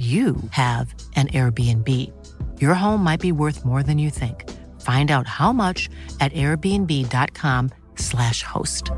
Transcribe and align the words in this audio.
you 0.00 0.36
have 0.52 0.94
an 1.14 1.28
Airbnb. 1.28 1.86
Your 2.58 2.72
home 2.72 3.04
might 3.04 3.20
be 3.20 3.32
worth 3.32 3.66
more 3.66 3.82
than 3.82 3.98
you 3.98 4.08
think. 4.08 4.48
Find 4.80 5.10
out 5.10 5.26
how 5.26 5.52
much 5.52 5.90
at 6.20 6.32
airbnb.com/slash 6.32 8.42
host. 8.42 8.90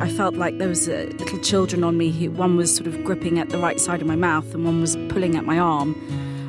I 0.00 0.08
felt 0.16 0.36
like 0.36 0.56
there 0.56 0.68
was 0.68 0.88
little 0.88 1.40
children 1.40 1.84
on 1.84 1.98
me. 1.98 2.26
One 2.28 2.56
was 2.56 2.74
sort 2.74 2.86
of 2.86 3.04
gripping 3.04 3.38
at 3.38 3.50
the 3.50 3.58
right 3.58 3.78
side 3.78 4.00
of 4.00 4.06
my 4.06 4.16
mouth, 4.16 4.54
and 4.54 4.64
one 4.64 4.80
was 4.80 4.96
pulling 5.10 5.36
at 5.36 5.44
my 5.44 5.58
arm. 5.58 5.94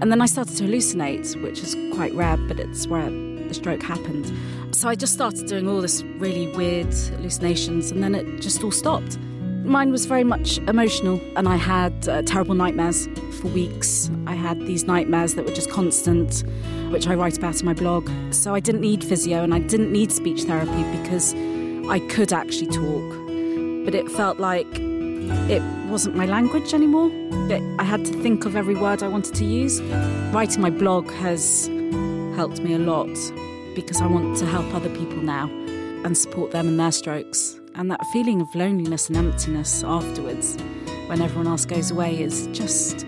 And 0.02 0.12
then 0.12 0.22
I 0.22 0.26
started 0.26 0.55
to 0.58 0.63
hallucinate, 0.66 1.41
which 1.41 1.62
is 1.62 1.76
quite 1.94 2.13
rare, 2.13 2.38
but 2.38 2.59
it's 2.59 2.88
where 2.88 3.09
the 3.09 3.53
stroke 3.53 3.81
happened. 3.81 4.31
So 4.76 4.89
I 4.89 4.95
just 4.95 5.14
started 5.14 5.47
doing 5.47 5.67
all 5.67 5.81
this 5.81 6.03
really 6.17 6.47
weird 6.56 6.94
hallucinations, 6.94 7.92
and 7.92 8.03
then 8.03 8.14
it 8.16 8.42
just 8.42 8.64
all 8.64 8.72
stopped. 8.72 9.17
Mine 9.64 9.92
was 9.92 10.06
very 10.06 10.23
much 10.23 10.59
emotional, 10.59 11.19
and 11.38 11.47
I 11.47 11.56
had 11.56 12.08
uh, 12.08 12.22
terrible 12.23 12.56
nightmares 12.56 13.08
for 13.39 13.47
weeks. 13.47 14.11
I 14.28 14.34
had 14.34 14.59
these 14.59 14.84
nightmares 14.84 15.36
that 15.36 15.45
were 15.45 15.53
just 15.53 15.72
constant, 15.72 16.44
which 16.91 17.08
I 17.08 17.16
write 17.16 17.38
about 17.38 17.59
in 17.59 17.66
my 17.66 17.73
blog. 17.73 18.09
So 18.31 18.53
I 18.53 18.59
didn't 18.59 18.81
need 18.81 19.03
physio 19.03 19.44
and 19.44 19.53
I 19.53 19.59
didn't 19.59 19.91
need 19.91 20.12
speech 20.12 20.44
therapy 20.44 20.84
because 21.02 21.34
I 21.89 22.00
could 22.09 22.31
actually 22.31 22.67
talk. 22.67 23.86
But 23.86 23.95
it 23.95 24.09
felt 24.12 24.39
like 24.39 24.67
it 25.50 25.62
wasn't 25.90 26.16
my 26.16 26.26
language 26.26 26.73
anymore. 26.73 27.09
It, 27.52 27.62
I 27.80 27.84
had 27.84 28.06
to 28.06 28.14
think 28.22 28.45
of 28.45 28.56
every 28.56 28.76
word 28.76 29.04
I 29.04 29.08
wanted 29.08 29.36
to 29.36 29.45
use. 29.45 29.81
Writing 30.34 30.62
my 30.62 30.70
blog 30.70 31.12
has 31.12 31.68
helped 32.36 32.59
me 32.59 32.73
a 32.73 32.80
lot 32.80 33.09
because 33.76 34.02
I 34.02 34.08
want 34.08 34.38
to 34.38 34.46
help 34.46 34.73
other 34.73 34.90
people 34.90 35.18
now 35.18 35.50
and 36.03 36.18
support 36.18 36.52
them 36.52 36.68
in 36.68 36.78
their 36.78 36.92
strokes. 36.92 37.59
And 37.76 37.92
that 37.92 38.06
feeling 38.14 38.42
of 38.42 38.53
loneliness 38.56 39.09
and 39.09 39.18
emptiness 39.18 39.84
afterwards, 39.84 40.58
when 41.08 41.22
everyone 41.22 41.48
else 41.48 41.66
goes 41.66 41.92
away, 41.92 42.22
is 42.22 42.48
just 42.48 43.06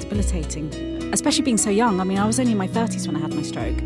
debilitating. 0.00 1.12
Especially 1.12 1.42
being 1.42 1.56
so 1.56 1.70
young. 1.70 2.00
I 2.00 2.04
mean, 2.04 2.18
I 2.18 2.26
was 2.26 2.38
only 2.38 2.52
in 2.52 2.58
my 2.58 2.68
30s 2.68 3.06
when 3.06 3.16
I 3.16 3.20
had 3.20 3.34
my 3.34 3.42
stroke. 3.42 3.78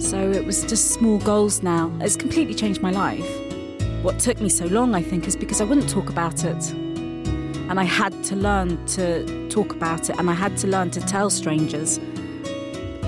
So 0.00 0.30
it 0.30 0.44
was 0.44 0.64
just 0.64 0.92
small 0.92 1.18
goals 1.18 1.62
now. 1.62 1.92
It's 2.00 2.16
completely 2.16 2.54
changed 2.54 2.80
my 2.80 2.90
life. 2.90 3.45
What 4.06 4.20
took 4.20 4.40
me 4.40 4.48
so 4.48 4.66
long, 4.66 4.94
I 4.94 5.02
think, 5.02 5.26
is 5.26 5.34
because 5.34 5.60
I 5.60 5.64
wouldn't 5.64 5.90
talk 5.90 6.10
about 6.10 6.44
it. 6.44 6.70
And 6.70 7.80
I 7.80 7.82
had 7.82 8.12
to 8.26 8.36
learn 8.36 8.86
to 8.86 9.48
talk 9.48 9.72
about 9.72 10.08
it, 10.08 10.16
and 10.16 10.30
I 10.30 10.32
had 10.32 10.56
to 10.58 10.68
learn 10.68 10.92
to 10.92 11.00
tell 11.00 11.28
strangers 11.28 11.98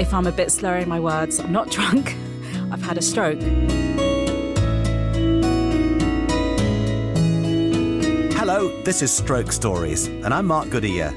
if 0.01 0.13
I'm 0.13 0.27
a 0.27 0.33
bit 0.33 0.49
slurry 0.49 0.83
in 0.83 0.89
my 0.89 0.99
words, 0.99 1.39
I'm 1.39 1.53
not 1.53 1.71
drunk, 1.77 2.17
I've 2.73 2.83
had 2.83 2.99
a 2.99 3.01
stroke. 3.01 3.39
Hello, 8.33 8.83
this 8.83 9.01
is 9.01 9.13
Stroke 9.13 9.53
Stories, 9.53 10.08
and 10.08 10.35
I'm 10.35 10.47
Mark 10.47 10.69
Goodyear. 10.69 11.14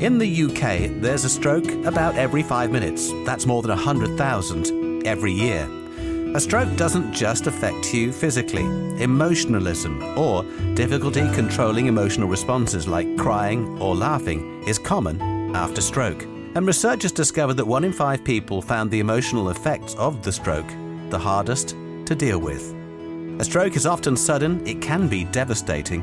In 0.00 0.16
the 0.16 0.44
UK, 0.44 1.02
there's 1.02 1.26
a 1.26 1.28
stroke 1.28 1.70
about 1.84 2.14
every 2.14 2.42
five 2.42 2.70
minutes. 2.70 3.12
That's 3.26 3.44
more 3.44 3.60
than 3.60 3.72
100,000 3.72 5.06
every 5.06 5.32
year. 5.32 5.68
A 6.34 6.40
stroke 6.40 6.74
doesn't 6.76 7.12
just 7.12 7.46
affect 7.46 7.92
you 7.92 8.10
physically. 8.10 8.64
Emotionalism 9.02 10.02
or 10.16 10.44
difficulty 10.72 11.30
controlling 11.34 11.88
emotional 11.88 12.26
responses 12.26 12.88
like 12.88 13.18
crying 13.18 13.78
or 13.82 13.94
laughing 13.94 14.62
is 14.66 14.78
common 14.78 15.20
after 15.54 15.82
stroke. 15.82 16.22
And 16.54 16.66
researchers 16.66 17.12
discovered 17.12 17.58
that 17.58 17.66
one 17.66 17.84
in 17.84 17.92
five 17.92 18.24
people 18.24 18.62
found 18.62 18.90
the 18.90 19.00
emotional 19.00 19.50
effects 19.50 19.94
of 19.96 20.22
the 20.22 20.32
stroke 20.32 20.66
the 21.10 21.18
hardest 21.18 21.76
to 22.06 22.14
deal 22.14 22.38
with. 22.38 22.74
A 23.38 23.44
stroke 23.44 23.76
is 23.76 23.84
often 23.84 24.16
sudden, 24.16 24.66
it 24.66 24.80
can 24.80 25.08
be 25.08 25.24
devastating, 25.24 26.00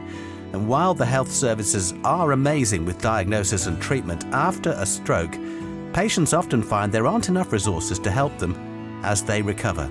and 0.53 0.68
while 0.68 0.94
the 0.94 1.07
health 1.07 1.31
services 1.31 1.95
are 2.03 2.34
amazing 2.34 2.85
with 2.85 3.01
diagnosis 3.01 3.66
and 3.66 3.81
treatment 3.81 4.25
after 4.25 4.75
a 4.78 4.85
stroke, 4.85 5.35
patients 5.91 6.34
often 6.34 6.62
find 6.62 6.91
there 6.91 7.07
aren't 7.07 7.29
enough 7.29 7.51
resources 7.51 7.97
to 7.97 8.12
help 8.12 8.38
them 8.38 8.53
as 9.03 9.23
they 9.23 9.41
recover. 9.41 9.89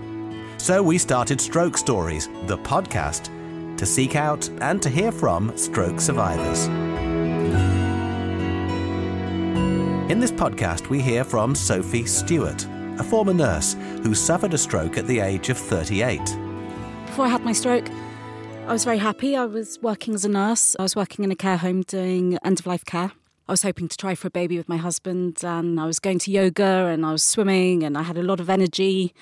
So 0.58 0.82
we 0.82 0.98
started 0.98 1.40
Stroke 1.40 1.78
Stories, 1.78 2.28
the 2.46 2.58
podcast, 2.58 3.30
to 3.78 3.86
seek 3.86 4.16
out 4.16 4.48
and 4.60 4.82
to 4.82 4.90
hear 4.90 5.12
from 5.12 5.56
stroke 5.56 6.00
survivors. 6.00 6.66
In 10.10 10.18
this 10.18 10.32
podcast, 10.32 10.88
we 10.88 11.00
hear 11.00 11.22
from 11.22 11.54
Sophie 11.54 12.04
Stewart, 12.06 12.66
a 12.98 13.04
former 13.04 13.32
nurse 13.32 13.76
who 14.02 14.14
suffered 14.14 14.52
a 14.52 14.58
stroke 14.58 14.98
at 14.98 15.06
the 15.06 15.20
age 15.20 15.48
of 15.48 15.56
38. 15.56 16.18
Before 17.06 17.26
I 17.26 17.28
had 17.28 17.44
my 17.44 17.52
stroke, 17.52 17.88
I 18.66 18.72
was 18.72 18.84
very 18.84 18.98
happy. 18.98 19.36
I 19.36 19.44
was 19.44 19.78
working 19.80 20.12
as 20.14 20.24
a 20.24 20.28
nurse. 20.28 20.74
I 20.78 20.82
was 20.82 20.96
working 20.96 21.24
in 21.24 21.30
a 21.30 21.36
care 21.36 21.56
home 21.56 21.82
doing 21.82 22.36
end 22.44 22.58
of 22.58 22.66
life 22.66 22.84
care. 22.84 23.12
I 23.48 23.52
was 23.52 23.62
hoping 23.62 23.88
to 23.88 23.96
try 23.96 24.14
for 24.16 24.26
a 24.26 24.30
baby 24.30 24.58
with 24.58 24.68
my 24.68 24.76
husband, 24.76 25.38
and 25.44 25.80
I 25.80 25.86
was 25.86 26.00
going 26.00 26.18
to 26.18 26.30
yoga 26.32 26.90
and 26.92 27.06
I 27.06 27.12
was 27.12 27.22
swimming, 27.22 27.84
and 27.84 27.96
I 27.96 28.02
had 28.02 28.18
a 28.18 28.22
lot 28.22 28.40
of 28.40 28.50
energy, 28.50 29.14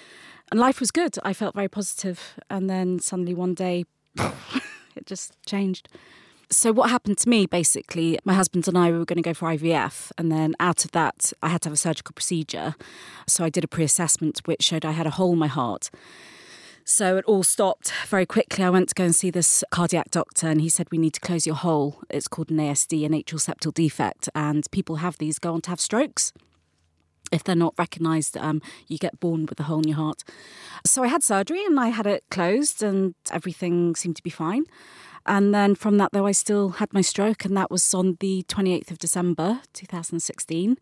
and 0.50 0.60
life 0.60 0.80
was 0.80 0.90
good. 0.90 1.16
I 1.22 1.32
felt 1.32 1.54
very 1.54 1.68
positive, 1.68 2.34
and 2.50 2.68
then 2.68 2.98
suddenly 2.98 3.34
one 3.34 3.54
day, 3.54 3.84
it 4.16 5.06
just 5.06 5.36
changed. 5.46 5.88
So, 6.48 6.72
what 6.72 6.90
happened 6.90 7.18
to 7.18 7.28
me 7.28 7.46
basically, 7.46 8.18
my 8.24 8.34
husband 8.34 8.68
and 8.68 8.78
I 8.78 8.92
we 8.92 8.98
were 8.98 9.04
going 9.04 9.16
to 9.16 9.22
go 9.22 9.34
for 9.34 9.48
IVF, 9.48 10.12
and 10.16 10.30
then 10.30 10.54
out 10.60 10.84
of 10.84 10.92
that, 10.92 11.32
I 11.42 11.48
had 11.48 11.62
to 11.62 11.68
have 11.68 11.74
a 11.74 11.78
surgical 11.78 12.12
procedure. 12.12 12.76
So, 13.26 13.44
I 13.44 13.50
did 13.50 13.64
a 13.64 13.68
pre 13.68 13.84
assessment 13.84 14.40
which 14.44 14.62
showed 14.62 14.84
I 14.84 14.92
had 14.92 15.06
a 15.06 15.10
hole 15.10 15.32
in 15.32 15.38
my 15.38 15.48
heart. 15.48 15.90
So 16.88 17.16
it 17.16 17.24
all 17.24 17.42
stopped 17.42 17.92
very 18.06 18.26
quickly. 18.26 18.62
I 18.62 18.70
went 18.70 18.90
to 18.90 18.94
go 18.94 19.02
and 19.02 19.14
see 19.14 19.28
this 19.28 19.64
cardiac 19.72 20.12
doctor, 20.12 20.46
and 20.46 20.60
he 20.60 20.68
said, 20.68 20.86
We 20.92 20.98
need 20.98 21.14
to 21.14 21.20
close 21.20 21.44
your 21.44 21.56
hole. 21.56 22.00
It's 22.08 22.28
called 22.28 22.48
an 22.48 22.58
ASD, 22.58 23.04
an 23.04 23.10
atrial 23.10 23.44
septal 23.44 23.74
defect, 23.74 24.28
and 24.36 24.64
people 24.70 24.96
have 24.96 25.18
these 25.18 25.40
go 25.40 25.52
on 25.52 25.62
to 25.62 25.70
have 25.70 25.80
strokes. 25.80 26.32
If 27.32 27.44
they're 27.44 27.54
not 27.56 27.74
recognised, 27.78 28.36
um, 28.36 28.62
you 28.86 28.98
get 28.98 29.18
born 29.20 29.46
with 29.46 29.58
a 29.60 29.64
hole 29.64 29.80
in 29.80 29.88
your 29.88 29.96
heart. 29.96 30.22
So 30.84 31.02
I 31.02 31.08
had 31.08 31.22
surgery 31.22 31.64
and 31.64 31.78
I 31.78 31.88
had 31.88 32.06
it 32.06 32.24
closed, 32.30 32.82
and 32.82 33.14
everything 33.30 33.94
seemed 33.96 34.16
to 34.16 34.22
be 34.22 34.30
fine. 34.30 34.64
And 35.28 35.52
then 35.52 35.74
from 35.74 35.98
that, 35.98 36.12
though, 36.12 36.26
I 36.26 36.32
still 36.32 36.68
had 36.70 36.92
my 36.92 37.00
stroke, 37.00 37.44
and 37.44 37.56
that 37.56 37.70
was 37.70 37.92
on 37.92 38.16
the 38.20 38.44
28th 38.48 38.92
of 38.92 38.98
December 38.98 39.60
2016. 39.72 40.78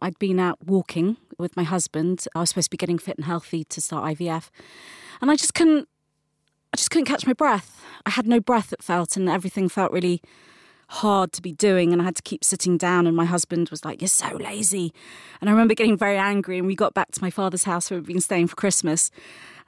I'd 0.00 0.18
been 0.18 0.40
out 0.40 0.58
walking 0.64 1.18
with 1.38 1.56
my 1.56 1.64
husband. 1.64 2.24
I 2.34 2.40
was 2.40 2.50
supposed 2.50 2.66
to 2.66 2.70
be 2.70 2.78
getting 2.78 2.98
fit 2.98 3.16
and 3.16 3.26
healthy 3.26 3.64
to 3.64 3.80
start 3.82 4.16
IVF 4.16 4.48
and 5.22 5.30
I 5.30 5.36
just 5.36 5.54
couldn't 5.54 5.88
I 6.74 6.76
just 6.76 6.90
couldn't 6.90 7.06
catch 7.06 7.26
my 7.26 7.34
breath. 7.34 7.82
I 8.04 8.10
had 8.10 8.26
no 8.26 8.40
breath 8.40 8.72
it 8.72 8.82
felt 8.82 9.16
and 9.16 9.28
everything 9.28 9.68
felt 9.68 9.92
really 9.92 10.20
hard 10.92 11.32
to 11.32 11.40
be 11.40 11.52
doing 11.52 11.90
and 11.92 12.02
I 12.02 12.04
had 12.04 12.16
to 12.16 12.22
keep 12.22 12.44
sitting 12.44 12.76
down 12.76 13.06
and 13.06 13.16
my 13.16 13.24
husband 13.24 13.70
was 13.70 13.82
like, 13.84 14.02
You're 14.02 14.08
so 14.08 14.36
lazy. 14.36 14.92
And 15.40 15.48
I 15.48 15.52
remember 15.52 15.74
getting 15.74 15.96
very 15.96 16.18
angry 16.18 16.58
and 16.58 16.66
we 16.66 16.74
got 16.74 16.92
back 16.92 17.12
to 17.12 17.22
my 17.22 17.30
father's 17.30 17.64
house 17.64 17.90
where 17.90 17.98
we'd 17.98 18.06
been 18.06 18.20
staying 18.20 18.48
for 18.48 18.56
Christmas. 18.56 19.10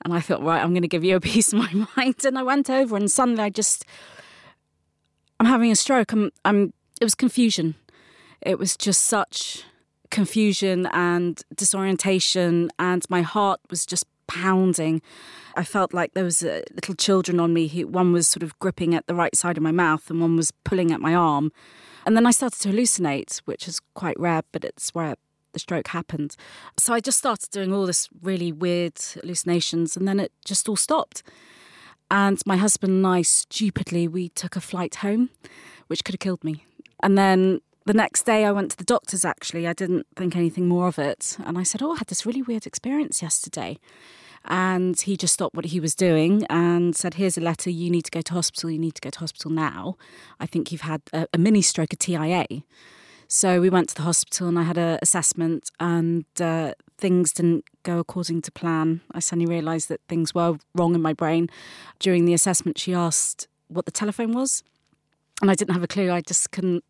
And 0.05 0.12
I 0.12 0.21
thought, 0.21 0.43
right, 0.43 0.62
I'm 0.62 0.75
gonna 0.75 0.87
give 0.87 1.03
you 1.03 1.17
a 1.17 1.21
piece 1.32 1.53
of 1.53 1.59
my 1.61 1.87
mind. 1.97 2.25
And 2.25 2.38
I 2.38 2.43
went 2.43 2.69
over 2.69 2.94
and 2.94 3.11
suddenly 3.11 3.43
I 3.43 3.49
just 3.49 3.87
I'm 5.41 5.47
having 5.47 5.71
a 5.71 5.76
stroke. 5.76 6.12
I'm 6.12 6.31
I'm 6.44 6.75
it 7.00 7.05
was 7.05 7.15
confusion. 7.15 7.75
It 8.43 8.59
was 8.59 8.77
just 8.77 9.06
such 9.06 9.65
confusion 10.11 10.87
and 10.93 11.43
disorientation 11.56 12.70
and 12.79 13.05
my 13.09 13.23
heart 13.23 13.61
was 13.70 13.87
just 13.87 14.05
pounding. 14.26 15.03
I 15.56 15.65
felt 15.65 15.94
like 15.94 16.15
there 16.15 16.25
was 16.25 16.43
uh, 16.43 16.62
little 16.75 16.94
children 16.94 17.41
on 17.41 17.53
me. 17.53 17.69
Who, 17.69 17.87
one 17.87 18.12
was 18.12 18.29
sort 18.29 18.43
of 18.43 18.59
gripping 18.59 18.94
at 18.94 19.06
the 19.06 19.15
right 19.15 19.35
side 19.37 19.56
of 19.56 19.62
my 19.62 19.73
mouth, 19.73 20.11
and 20.11 20.21
one 20.21 20.37
was 20.37 20.50
pulling 20.65 20.93
at 20.93 21.00
my 21.00 21.15
arm. 21.15 21.53
And 22.06 22.17
then 22.17 22.26
I 22.26 22.32
started 22.32 22.61
to 22.61 22.69
hallucinate, 22.71 23.38
which 23.44 23.67
is 23.67 23.81
quite 23.94 24.19
rare, 24.19 24.43
but 24.53 24.65
it's 24.65 24.91
where 24.94 25.15
the 25.53 25.59
stroke 25.59 25.88
happened. 25.88 26.37
So 26.79 26.93
I 26.93 27.00
just 27.00 27.19
started 27.19 27.50
doing 27.50 27.73
all 27.73 27.87
this 27.87 28.09
really 28.21 28.53
weird 28.53 28.99
hallucinations, 28.99 29.97
and 29.97 30.06
then 30.06 30.21
it 30.21 30.32
just 30.44 30.69
all 30.69 30.77
stopped. 30.77 31.23
And 32.11 32.41
my 32.44 32.56
husband 32.56 32.93
and 32.93 33.06
I 33.06 33.23
stupidly 33.23 34.06
we 34.06 34.29
took 34.29 34.56
a 34.56 34.61
flight 34.61 34.97
home, 34.97 35.31
which 35.87 36.05
could 36.05 36.15
have 36.15 36.20
killed 36.20 36.44
me. 36.44 36.65
And 37.03 37.17
then 37.17 37.61
The 37.87 37.93
next 37.93 38.23
day, 38.25 38.47
I 38.47 38.53
went 38.53 38.71
to 38.71 38.77
the 38.79 38.85
doctor's 38.85 39.27
actually. 39.27 39.67
I 39.67 39.75
didn't 39.75 40.07
think 40.17 40.37
anything 40.37 40.69
more 40.69 40.89
of 40.89 40.99
it. 40.99 41.37
And 41.45 41.59
I 41.59 41.65
said, 41.65 41.83
Oh, 41.83 41.93
I 41.93 41.97
had 41.97 42.07
this 42.07 42.25
really 42.25 42.41
weird 42.41 42.67
experience 42.67 43.21
yesterday. 43.21 43.79
And 44.47 44.99
he 44.99 45.17
just 45.17 45.35
stopped 45.35 45.55
what 45.55 45.67
he 45.67 45.81
was 45.81 45.95
doing 45.95 46.45
and 46.49 46.97
said, 46.97 47.15
Here's 47.15 47.37
a 47.37 47.43
letter. 47.43 47.69
You 47.69 47.91
need 47.91 48.07
to 48.07 48.11
go 48.11 48.23
to 48.23 48.33
hospital. 48.33 48.71
You 48.71 48.79
need 48.79 48.95
to 48.95 49.03
go 49.03 49.11
to 49.11 49.19
hospital 49.19 49.51
now. 49.51 49.97
I 50.41 50.47
think 50.47 50.73
you've 50.73 50.81
had 50.81 51.03
a, 51.13 51.27
a 51.35 51.39
mini 51.39 51.61
stroke, 51.61 51.93
a 51.93 51.97
TIA. 51.97 52.47
So 53.29 53.61
we 53.61 53.69
went 53.69 53.91
to 53.91 53.95
the 53.95 54.03
hospital 54.03 54.49
and 54.49 54.59
I 54.59 54.63
had 54.63 54.79
an 54.79 54.99
assessment, 55.03 55.71
and 55.81 56.25
uh, 56.41 56.73
things 56.99 57.33
didn't 57.33 57.65
go 57.83 57.99
according 57.99 58.43
to 58.43 58.53
plan. 58.53 59.01
I 59.13 59.21
suddenly 59.21 59.51
realised 59.51 59.89
that 59.89 60.01
things 60.09 60.35
were 60.35 60.59
wrong 60.75 60.95
in 60.95 61.03
my 61.03 61.13
brain. 61.13 61.49
During 61.99 62.25
the 62.25 62.35
assessment, 62.35 62.79
she 62.79 62.95
asked 62.95 63.49
what 63.69 63.87
the 63.87 63.91
telephone 63.91 64.33
was, 64.33 64.63
and 65.43 65.51
I 65.51 65.55
didn't 65.55 65.75
have 65.75 65.83
a 65.83 65.89
clue. 65.89 66.11
I 66.11 66.21
just 66.21 66.51
couldn't 66.51 66.85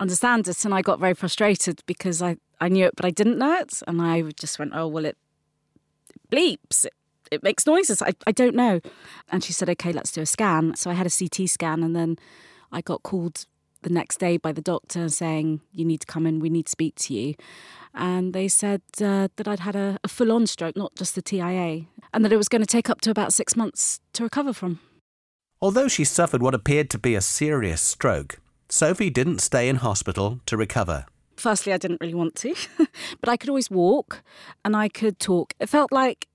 understand 0.00 0.48
it, 0.48 0.64
and 0.64 0.74
I 0.74 0.82
got 0.82 0.98
very 0.98 1.14
frustrated 1.14 1.82
because 1.86 2.20
I, 2.20 2.36
I 2.60 2.68
knew 2.68 2.86
it, 2.86 2.96
but 2.96 3.04
I 3.04 3.10
didn't 3.10 3.38
know 3.38 3.54
it, 3.54 3.82
and 3.86 4.02
I 4.02 4.22
just 4.38 4.58
went, 4.58 4.72
"Oh 4.74 4.88
well, 4.88 5.04
it, 5.04 5.16
bleeps." 6.30 6.84
It, 6.84 6.94
it 7.30 7.42
makes 7.42 7.66
noises. 7.66 8.02
I, 8.02 8.12
I 8.26 8.32
don't 8.32 8.56
know. 8.56 8.80
And 9.30 9.44
she 9.44 9.52
said, 9.52 9.70
okay, 9.70 9.92
let's 9.92 10.10
do 10.10 10.20
a 10.20 10.26
scan. 10.26 10.74
So 10.74 10.90
I 10.90 10.94
had 10.94 11.06
a 11.06 11.10
CT 11.10 11.48
scan 11.48 11.82
and 11.82 11.94
then 11.94 12.16
I 12.72 12.80
got 12.80 13.02
called 13.02 13.46
the 13.82 13.90
next 13.90 14.18
day 14.18 14.36
by 14.36 14.52
the 14.52 14.60
doctor 14.60 15.08
saying, 15.08 15.60
You 15.72 15.84
need 15.84 16.00
to 16.00 16.06
come 16.06 16.26
in, 16.26 16.40
we 16.40 16.50
need 16.50 16.66
to 16.66 16.70
speak 16.70 16.96
to 16.96 17.14
you. 17.14 17.34
And 17.94 18.32
they 18.32 18.48
said 18.48 18.82
uh, 19.00 19.28
that 19.36 19.48
I'd 19.48 19.60
had 19.60 19.74
a, 19.74 19.98
a 20.04 20.08
full 20.08 20.32
on 20.32 20.46
stroke, 20.46 20.76
not 20.76 20.94
just 20.94 21.14
the 21.14 21.22
TIA, 21.22 21.86
and 22.12 22.24
that 22.24 22.32
it 22.32 22.36
was 22.36 22.48
going 22.48 22.62
to 22.62 22.66
take 22.66 22.90
up 22.90 23.00
to 23.02 23.10
about 23.10 23.32
six 23.32 23.56
months 23.56 24.00
to 24.12 24.22
recover 24.22 24.52
from. 24.52 24.80
Although 25.60 25.88
she 25.88 26.04
suffered 26.04 26.42
what 26.42 26.54
appeared 26.54 26.90
to 26.90 26.98
be 26.98 27.14
a 27.14 27.20
serious 27.20 27.82
stroke, 27.82 28.39
Sophie 28.70 29.10
didn't 29.10 29.40
stay 29.40 29.68
in 29.68 29.76
hospital 29.76 30.40
to 30.46 30.56
recover. 30.56 31.04
Firstly, 31.36 31.72
I 31.72 31.76
didn't 31.76 32.00
really 32.00 32.14
want 32.14 32.36
to, 32.36 32.54
but 33.20 33.28
I 33.28 33.36
could 33.36 33.48
always 33.48 33.68
walk 33.70 34.22
and 34.64 34.76
I 34.76 34.88
could 34.88 35.18
talk. 35.18 35.54
It 35.58 35.68
felt 35.68 35.90
like 35.90 36.28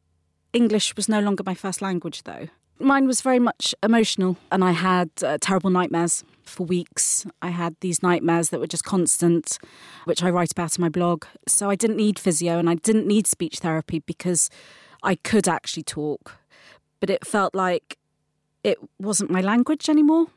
English 0.52 0.96
was 0.98 1.08
no 1.08 1.22
longer 1.22 1.44
my 1.46 1.54
first 1.54 1.82
language, 1.82 2.24
though. 2.24 2.50
Mine 2.78 3.08
was 3.08 3.22
very 3.22 3.40
much 3.40 3.74
emotional, 3.82 4.36
and 4.52 4.64
I 4.64 4.72
had 4.72 5.10
uh, 5.24 5.38
terrible 5.40 5.70
nightmares 5.70 6.26
for 6.44 6.66
weeks. 6.66 7.26
I 7.42 7.50
had 7.50 7.76
these 7.80 8.04
nightmares 8.04 8.50
that 8.50 8.60
were 8.60 8.68
just 8.68 8.84
constant, 8.84 9.58
which 10.04 10.22
I 10.22 10.30
write 10.30 10.52
about 10.52 10.78
in 10.78 10.82
my 10.82 10.90
blog. 10.90 11.26
So 11.48 11.70
I 11.70 11.76
didn't 11.76 11.98
need 11.98 12.20
physio 12.20 12.60
and 12.60 12.70
I 12.70 12.76
didn't 12.76 13.08
need 13.08 13.28
speech 13.28 13.60
therapy 13.60 14.00
because 14.00 14.50
I 15.02 15.16
could 15.16 15.48
actually 15.48 15.84
talk. 15.84 16.34
But 17.00 17.10
it 17.10 17.26
felt 17.26 17.56
like 17.56 17.98
it 18.64 18.78
wasn't 19.00 19.32
my 19.32 19.42
language 19.42 19.90
anymore. 19.90 20.28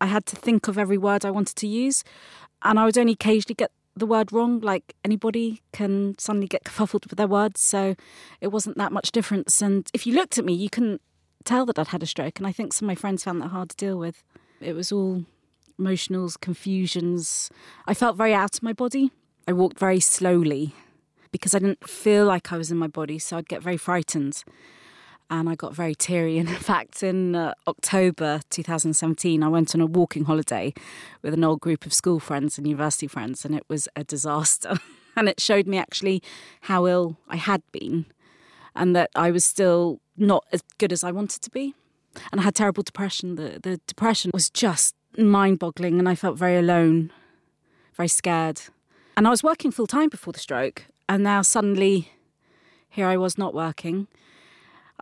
I 0.00 0.06
had 0.06 0.26
to 0.26 0.36
think 0.36 0.68
of 0.68 0.78
every 0.78 0.98
word 0.98 1.24
I 1.24 1.30
wanted 1.30 1.56
to 1.56 1.66
use, 1.66 2.04
and 2.62 2.78
I 2.78 2.84
would 2.84 2.98
only 2.98 3.12
occasionally 3.12 3.54
get 3.54 3.70
the 3.94 4.06
word 4.06 4.32
wrong. 4.32 4.60
Like 4.60 4.94
anybody 5.04 5.62
can 5.72 6.16
suddenly 6.18 6.48
get 6.48 6.64
kerfuffled 6.66 7.08
with 7.08 7.16
their 7.16 7.26
words, 7.26 7.60
so 7.60 7.94
it 8.40 8.48
wasn't 8.48 8.76
that 8.78 8.92
much 8.92 9.12
difference. 9.12 9.62
And 9.62 9.88
if 9.92 10.06
you 10.06 10.14
looked 10.14 10.38
at 10.38 10.44
me, 10.44 10.52
you 10.52 10.70
couldn't 10.70 11.00
tell 11.44 11.66
that 11.66 11.78
I'd 11.78 11.88
had 11.88 12.02
a 12.02 12.06
stroke, 12.06 12.38
and 12.38 12.46
I 12.46 12.52
think 12.52 12.72
some 12.72 12.86
of 12.86 12.88
my 12.88 12.94
friends 12.94 13.24
found 13.24 13.40
that 13.40 13.48
hard 13.48 13.70
to 13.70 13.76
deal 13.76 13.98
with. 13.98 14.22
It 14.60 14.74
was 14.74 14.92
all 14.92 15.24
emotionals, 15.80 16.38
confusions. 16.40 17.50
I 17.86 17.94
felt 17.94 18.16
very 18.16 18.34
out 18.34 18.56
of 18.56 18.62
my 18.62 18.72
body. 18.72 19.10
I 19.48 19.52
walked 19.52 19.78
very 19.78 20.00
slowly 20.00 20.74
because 21.32 21.54
I 21.54 21.58
didn't 21.58 21.88
feel 21.88 22.26
like 22.26 22.52
I 22.52 22.56
was 22.56 22.70
in 22.70 22.78
my 22.78 22.86
body, 22.86 23.18
so 23.18 23.36
I'd 23.36 23.48
get 23.48 23.62
very 23.62 23.76
frightened. 23.76 24.44
And 25.32 25.48
I 25.48 25.54
got 25.54 25.74
very 25.74 25.94
teary. 25.94 26.36
And 26.36 26.46
in 26.46 26.54
fact, 26.72 27.02
in 27.02 27.34
uh, 27.34 27.54
October 27.66 28.42
2017, 28.50 29.42
I 29.42 29.48
went 29.48 29.74
on 29.74 29.80
a 29.80 29.86
walking 29.86 30.24
holiday 30.24 30.74
with 31.22 31.32
an 31.32 31.42
old 31.42 31.60
group 31.60 31.86
of 31.86 31.94
school 31.94 32.20
friends 32.20 32.58
and 32.58 32.66
university 32.66 33.06
friends, 33.06 33.42
and 33.46 33.54
it 33.54 33.64
was 33.66 33.88
a 33.96 34.04
disaster. 34.04 34.78
and 35.16 35.30
it 35.30 35.40
showed 35.40 35.66
me 35.66 35.78
actually 35.78 36.22
how 36.62 36.86
ill 36.86 37.16
I 37.28 37.36
had 37.36 37.62
been 37.72 38.04
and 38.76 38.94
that 38.94 39.08
I 39.16 39.30
was 39.30 39.42
still 39.42 40.00
not 40.18 40.44
as 40.52 40.62
good 40.76 40.92
as 40.92 41.02
I 41.02 41.12
wanted 41.12 41.40
to 41.42 41.50
be. 41.50 41.74
And 42.30 42.42
I 42.42 42.44
had 42.44 42.54
terrible 42.54 42.82
depression. 42.82 43.36
The, 43.36 43.58
the 43.62 43.80
depression 43.86 44.32
was 44.34 44.50
just 44.50 44.94
mind 45.16 45.58
boggling, 45.58 45.98
and 45.98 46.10
I 46.10 46.14
felt 46.14 46.36
very 46.36 46.58
alone, 46.58 47.10
very 47.94 48.08
scared. 48.08 48.60
And 49.16 49.26
I 49.26 49.30
was 49.30 49.42
working 49.42 49.70
full 49.70 49.86
time 49.86 50.10
before 50.10 50.34
the 50.34 50.38
stroke, 50.38 50.84
and 51.08 51.22
now 51.22 51.40
suddenly 51.40 52.12
here 52.90 53.06
I 53.06 53.16
was 53.16 53.38
not 53.38 53.54
working. 53.54 54.08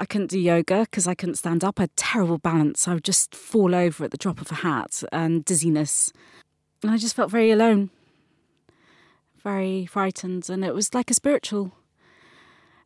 I 0.00 0.06
couldn't 0.06 0.31
do 0.31 0.38
yoga 0.38 0.81
because 0.81 1.06
I 1.06 1.14
couldn't 1.14 1.35
stand 1.35 1.62
up. 1.62 1.79
I 1.79 1.82
had 1.82 1.94
terrible 1.94 2.38
balance. 2.38 2.88
I 2.88 2.94
would 2.94 3.05
just 3.05 3.35
fall 3.35 3.75
over 3.75 4.05
at 4.05 4.11
the 4.11 4.17
drop 4.17 4.41
of 4.41 4.50
a 4.50 4.56
hat 4.56 5.02
and 5.12 5.44
dizziness. 5.44 6.11
And 6.82 6.91
I 6.91 6.97
just 6.97 7.14
felt 7.14 7.31
very 7.31 7.50
alone, 7.50 7.91
very 9.44 9.85
frightened. 9.85 10.49
And 10.49 10.64
it 10.64 10.75
was 10.75 10.94
like 10.94 11.11
a 11.11 11.14
spiritual 11.14 11.73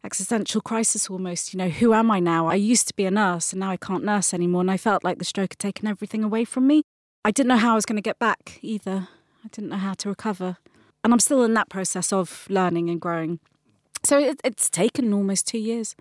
existential 0.03 0.61
crisis 0.61 1.09
almost. 1.09 1.55
You 1.55 1.59
know, 1.59 1.69
who 1.69 1.95
am 1.95 2.11
I 2.11 2.19
now? 2.19 2.49
I 2.49 2.57
used 2.57 2.89
to 2.89 2.95
be 2.95 3.07
a 3.07 3.13
nurse 3.13 3.53
and 3.53 3.61
now 3.61 3.71
I 3.71 3.77
can't 3.77 4.03
nurse 4.03 4.35
anymore. 4.35 4.63
And 4.63 4.71
I 4.71 4.77
felt 4.77 5.05
like 5.05 5.19
the 5.19 5.25
stroke 5.25 5.53
had 5.53 5.61
taken 5.61 5.87
everything 5.87 6.25
away 6.25 6.45
from 6.45 6.67
me. 6.67 6.83
I 7.25 7.31
didn't 7.31 7.49
know 7.49 7.59
how 7.59 7.73
I 7.73 7.77
was 7.77 7.87
going 7.87 7.97
to 7.97 8.03
get 8.03 8.19
back 8.19 8.59
either. 8.61 9.07
I 9.45 9.49
didn't 9.53 9.71
know 9.71 9.77
how 9.77 9.95
to 9.95 10.09
recover. 10.09 10.57
And 11.05 11.13
I'm 11.13 11.21
still 11.21 11.45
in 11.45 11.55
that 11.55 11.69
process 11.69 12.13
of 12.13 12.47
learning 12.51 12.91
and 12.91 13.01
growing. 13.01 13.39
So 14.03 14.19
it, 14.19 14.41
it's 14.43 14.69
taken 14.69 15.13
almost 15.13 15.47
two 15.47 15.59
years. 15.59 15.95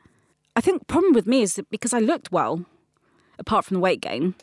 I 0.56 0.62
think 0.62 0.80
the 0.80 0.86
problem 0.86 1.14
with 1.14 1.28
me 1.28 1.42
is 1.42 1.56
that 1.56 1.70
because 1.70 1.94
I 1.94 2.00
looked 2.00 2.32
well, 2.32 2.66
apart 3.40 3.66
from 3.66 3.76
the 3.76 3.82
weight 3.82 4.02
gain, 4.02 4.36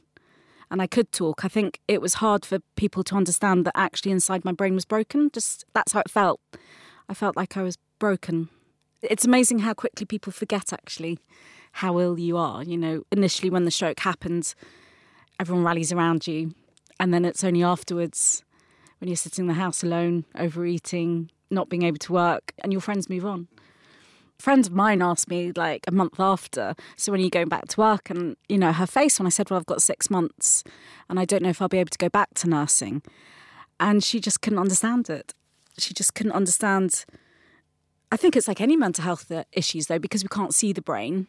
and 0.71 0.81
I 0.81 0.87
could 0.87 1.11
talk, 1.13 1.45
I 1.45 1.49
think 1.49 1.81
it 1.89 2.01
was 2.01 2.15
hard 2.15 2.45
for 2.45 2.61
people 2.77 3.03
to 3.05 3.17
understand 3.17 3.65
that 3.67 3.77
actually 3.77 4.13
inside 4.13 4.45
my 4.45 4.53
brain 4.53 4.75
was 4.75 4.85
broken. 4.85 5.31
Just 5.33 5.65
that's 5.75 5.93
how 5.93 6.01
it 6.01 6.11
felt. 6.11 6.41
I 7.09 7.15
felt 7.15 7.37
like 7.37 7.57
I 7.57 7.63
was 7.63 7.77
broken 7.99 8.49
it's 9.03 9.25
amazing 9.25 9.61
how 9.61 9.75
quickly 9.75 10.07
people 10.07 10.33
forget 10.33 10.73
actually 10.73 11.19
how 11.73 11.99
ill 11.99 12.19
you 12.19 12.37
are. 12.37 12.63
You 12.63 12.77
know, 12.77 13.03
initially 13.13 13.51
when 13.51 13.65
the 13.65 13.71
stroke 13.71 14.01
happens, 14.01 14.55
everyone 15.39 15.65
rallies 15.65 15.93
around 15.93 16.27
you, 16.27 16.55
and 16.99 17.15
then 17.15 17.25
it's 17.25 17.45
only 17.45 17.63
afterwards 17.63 18.45
when 18.99 19.09
you're 19.09 19.17
sitting 19.17 19.45
in 19.45 19.49
the 19.49 19.55
house 19.55 19.83
alone, 19.83 20.25
overeating, 20.37 21.31
not 21.51 21.69
being 21.69 21.83
able 21.83 21.99
to 21.99 22.13
work, 22.13 22.53
and 22.59 22.73
your 22.73 22.81
friends 22.81 23.09
move 23.09 23.25
on. 23.25 23.49
Friends 24.41 24.69
of 24.69 24.73
mine 24.73 25.03
asked 25.03 25.29
me 25.29 25.53
like 25.53 25.85
a 25.87 25.93
month 25.93 26.19
after, 26.19 26.75
so 26.97 27.13
when 27.13 27.21
are 27.21 27.25
you 27.25 27.31
going 27.31 27.49
back 27.49 27.69
to 27.69 27.81
work? 27.81 28.11
And 28.11 28.37
you 28.49 28.59
know, 28.59 28.73
her 28.73 28.87
face 28.87 29.19
when 29.19 29.27
I 29.27 29.31
said, 29.31 29.51
Well, 29.51 29.59
I've 29.59 29.67
got 29.67 29.83
six 29.83 30.11
months 30.11 30.65
and 31.09 31.21
I 31.21 31.25
don't 31.25 31.43
know 31.43 31.51
if 31.51 31.61
I'll 31.61 31.69
be 31.69 31.79
able 31.79 31.91
to 31.91 31.99
go 31.99 32.09
back 32.09 32.35
to 32.35 32.49
nursing. 32.49 33.03
And 33.79 34.03
she 34.03 34.19
just 34.19 34.41
couldn't 34.41 34.59
understand 34.59 35.11
it. 35.11 35.35
She 35.79 35.95
just 35.95 36.15
couldn't 36.15 36.33
understand 36.33 37.05
I 38.13 38.17
think 38.17 38.37
it's 38.37 38.49
like 38.49 38.61
any 38.61 38.77
mental 38.77 39.05
health 39.05 39.31
uh, 39.31 39.45
issues, 39.53 39.87
though, 39.87 39.99
because 39.99 40.25
we 40.25 40.29
can't 40.29 40.55
see 40.55 40.73
the 40.73 40.83
brain. 40.83 41.29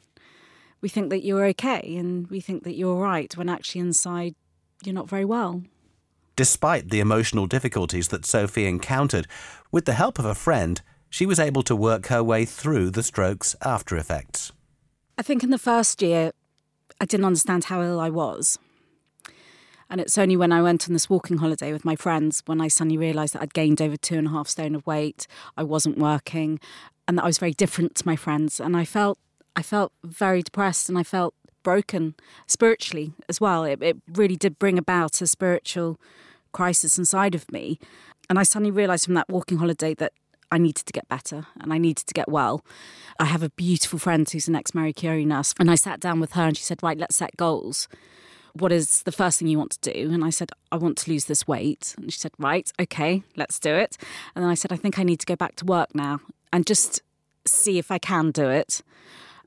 We 0.81 0.89
think 0.89 1.11
that 1.11 1.23
you're 1.23 1.45
okay 1.47 1.95
and 1.97 2.27
we 2.27 2.39
think 2.39 2.63
that 2.63 2.73
you're 2.73 2.95
right 2.95 3.35
when 3.37 3.49
actually 3.49 3.81
inside 3.81 4.33
you're 4.83 4.95
not 4.95 5.07
very 5.07 5.25
well. 5.25 5.61
Despite 6.35 6.89
the 6.89 6.99
emotional 6.99 7.45
difficulties 7.45 8.07
that 8.07 8.25
Sophie 8.25 8.65
encountered, 8.65 9.27
with 9.71 9.85
the 9.85 9.93
help 9.93 10.17
of 10.17 10.25
a 10.25 10.33
friend, 10.33 10.81
she 11.11 11.27
was 11.27 11.39
able 11.39 11.61
to 11.61 11.75
work 11.75 12.07
her 12.07 12.23
way 12.23 12.45
through 12.45 12.89
the 12.89 13.03
stroke's 13.03 13.55
after 13.61 13.97
effects. 13.97 14.51
I 15.17 15.21
think 15.21 15.43
in 15.43 15.51
the 15.51 15.59
first 15.59 16.01
year, 16.01 16.31
I 16.99 17.05
didn't 17.05 17.25
understand 17.25 17.65
how 17.65 17.83
ill 17.83 17.99
I 17.99 18.09
was. 18.09 18.57
And 19.89 19.99
it's 19.99 20.17
only 20.17 20.37
when 20.37 20.53
I 20.53 20.61
went 20.61 20.87
on 20.87 20.93
this 20.93 21.09
walking 21.09 21.39
holiday 21.39 21.73
with 21.73 21.83
my 21.83 21.97
friends 21.97 22.41
when 22.45 22.61
I 22.61 22.69
suddenly 22.69 22.97
realised 22.97 23.33
that 23.33 23.41
I'd 23.41 23.53
gained 23.53 23.81
over 23.81 23.97
two 23.97 24.17
and 24.17 24.27
a 24.27 24.29
half 24.29 24.47
stone 24.47 24.73
of 24.73 24.87
weight. 24.87 25.27
I 25.57 25.63
wasn't 25.63 25.97
working, 25.97 26.61
and 27.09 27.17
that 27.17 27.23
I 27.23 27.27
was 27.27 27.37
very 27.37 27.53
different 27.53 27.95
to 27.95 28.07
my 28.07 28.15
friends. 28.15 28.61
And 28.61 28.77
I 28.77 28.85
felt 28.85 29.19
I 29.53 29.61
felt 29.61 29.91
very 30.01 30.41
depressed, 30.41 30.87
and 30.87 30.97
I 30.97 31.03
felt 31.03 31.35
broken 31.61 32.15
spiritually 32.47 33.11
as 33.27 33.41
well. 33.41 33.65
It, 33.65 33.83
it 33.83 33.97
really 34.07 34.37
did 34.37 34.57
bring 34.57 34.77
about 34.77 35.21
a 35.21 35.27
spiritual 35.27 35.99
crisis 36.53 36.97
inside 36.97 37.35
of 37.35 37.51
me. 37.51 37.77
And 38.29 38.39
I 38.39 38.43
suddenly 38.43 38.71
realised 38.71 39.03
from 39.03 39.15
that 39.15 39.27
walking 39.27 39.57
holiday 39.57 39.93
that 39.95 40.13
I 40.51 40.57
needed 40.57 40.85
to 40.85 40.93
get 40.93 41.07
better 41.07 41.47
and 41.59 41.71
I 41.73 41.77
needed 41.77 42.05
to 42.07 42.13
get 42.13 42.29
well. 42.29 42.63
I 43.19 43.25
have 43.25 43.43
a 43.43 43.49
beautiful 43.49 43.99
friend 43.99 44.29
who's 44.29 44.47
an 44.47 44.55
ex 44.55 44.73
Marie 44.73 44.93
Curie 44.93 45.25
nurse, 45.25 45.53
and 45.59 45.69
I 45.69 45.75
sat 45.75 45.99
down 45.99 46.19
with 46.19 46.33
her 46.33 46.43
and 46.43 46.57
she 46.57 46.63
said, 46.63 46.81
Right, 46.83 46.97
let's 46.97 47.15
set 47.15 47.37
goals 47.37 47.87
what 48.53 48.71
is 48.71 49.03
the 49.03 49.11
first 49.11 49.39
thing 49.39 49.47
you 49.47 49.57
want 49.57 49.71
to 49.71 49.93
do? 49.93 50.11
And 50.11 50.23
I 50.23 50.29
said, 50.29 50.51
I 50.71 50.77
want 50.77 50.97
to 50.99 51.11
lose 51.11 51.25
this 51.25 51.47
weight. 51.47 51.95
And 51.97 52.11
she 52.11 52.19
said, 52.19 52.31
Right, 52.37 52.71
okay, 52.79 53.23
let's 53.35 53.59
do 53.59 53.73
it. 53.73 53.97
And 54.35 54.43
then 54.43 54.49
I 54.49 54.55
said, 54.55 54.71
I 54.71 54.75
think 54.75 54.99
I 54.99 55.03
need 55.03 55.19
to 55.19 55.25
go 55.25 55.35
back 55.35 55.55
to 55.57 55.65
work 55.65 55.93
now 55.95 56.19
and 56.51 56.65
just 56.65 57.01
see 57.45 57.77
if 57.77 57.91
I 57.91 57.97
can 57.97 58.31
do 58.31 58.49
it. 58.49 58.81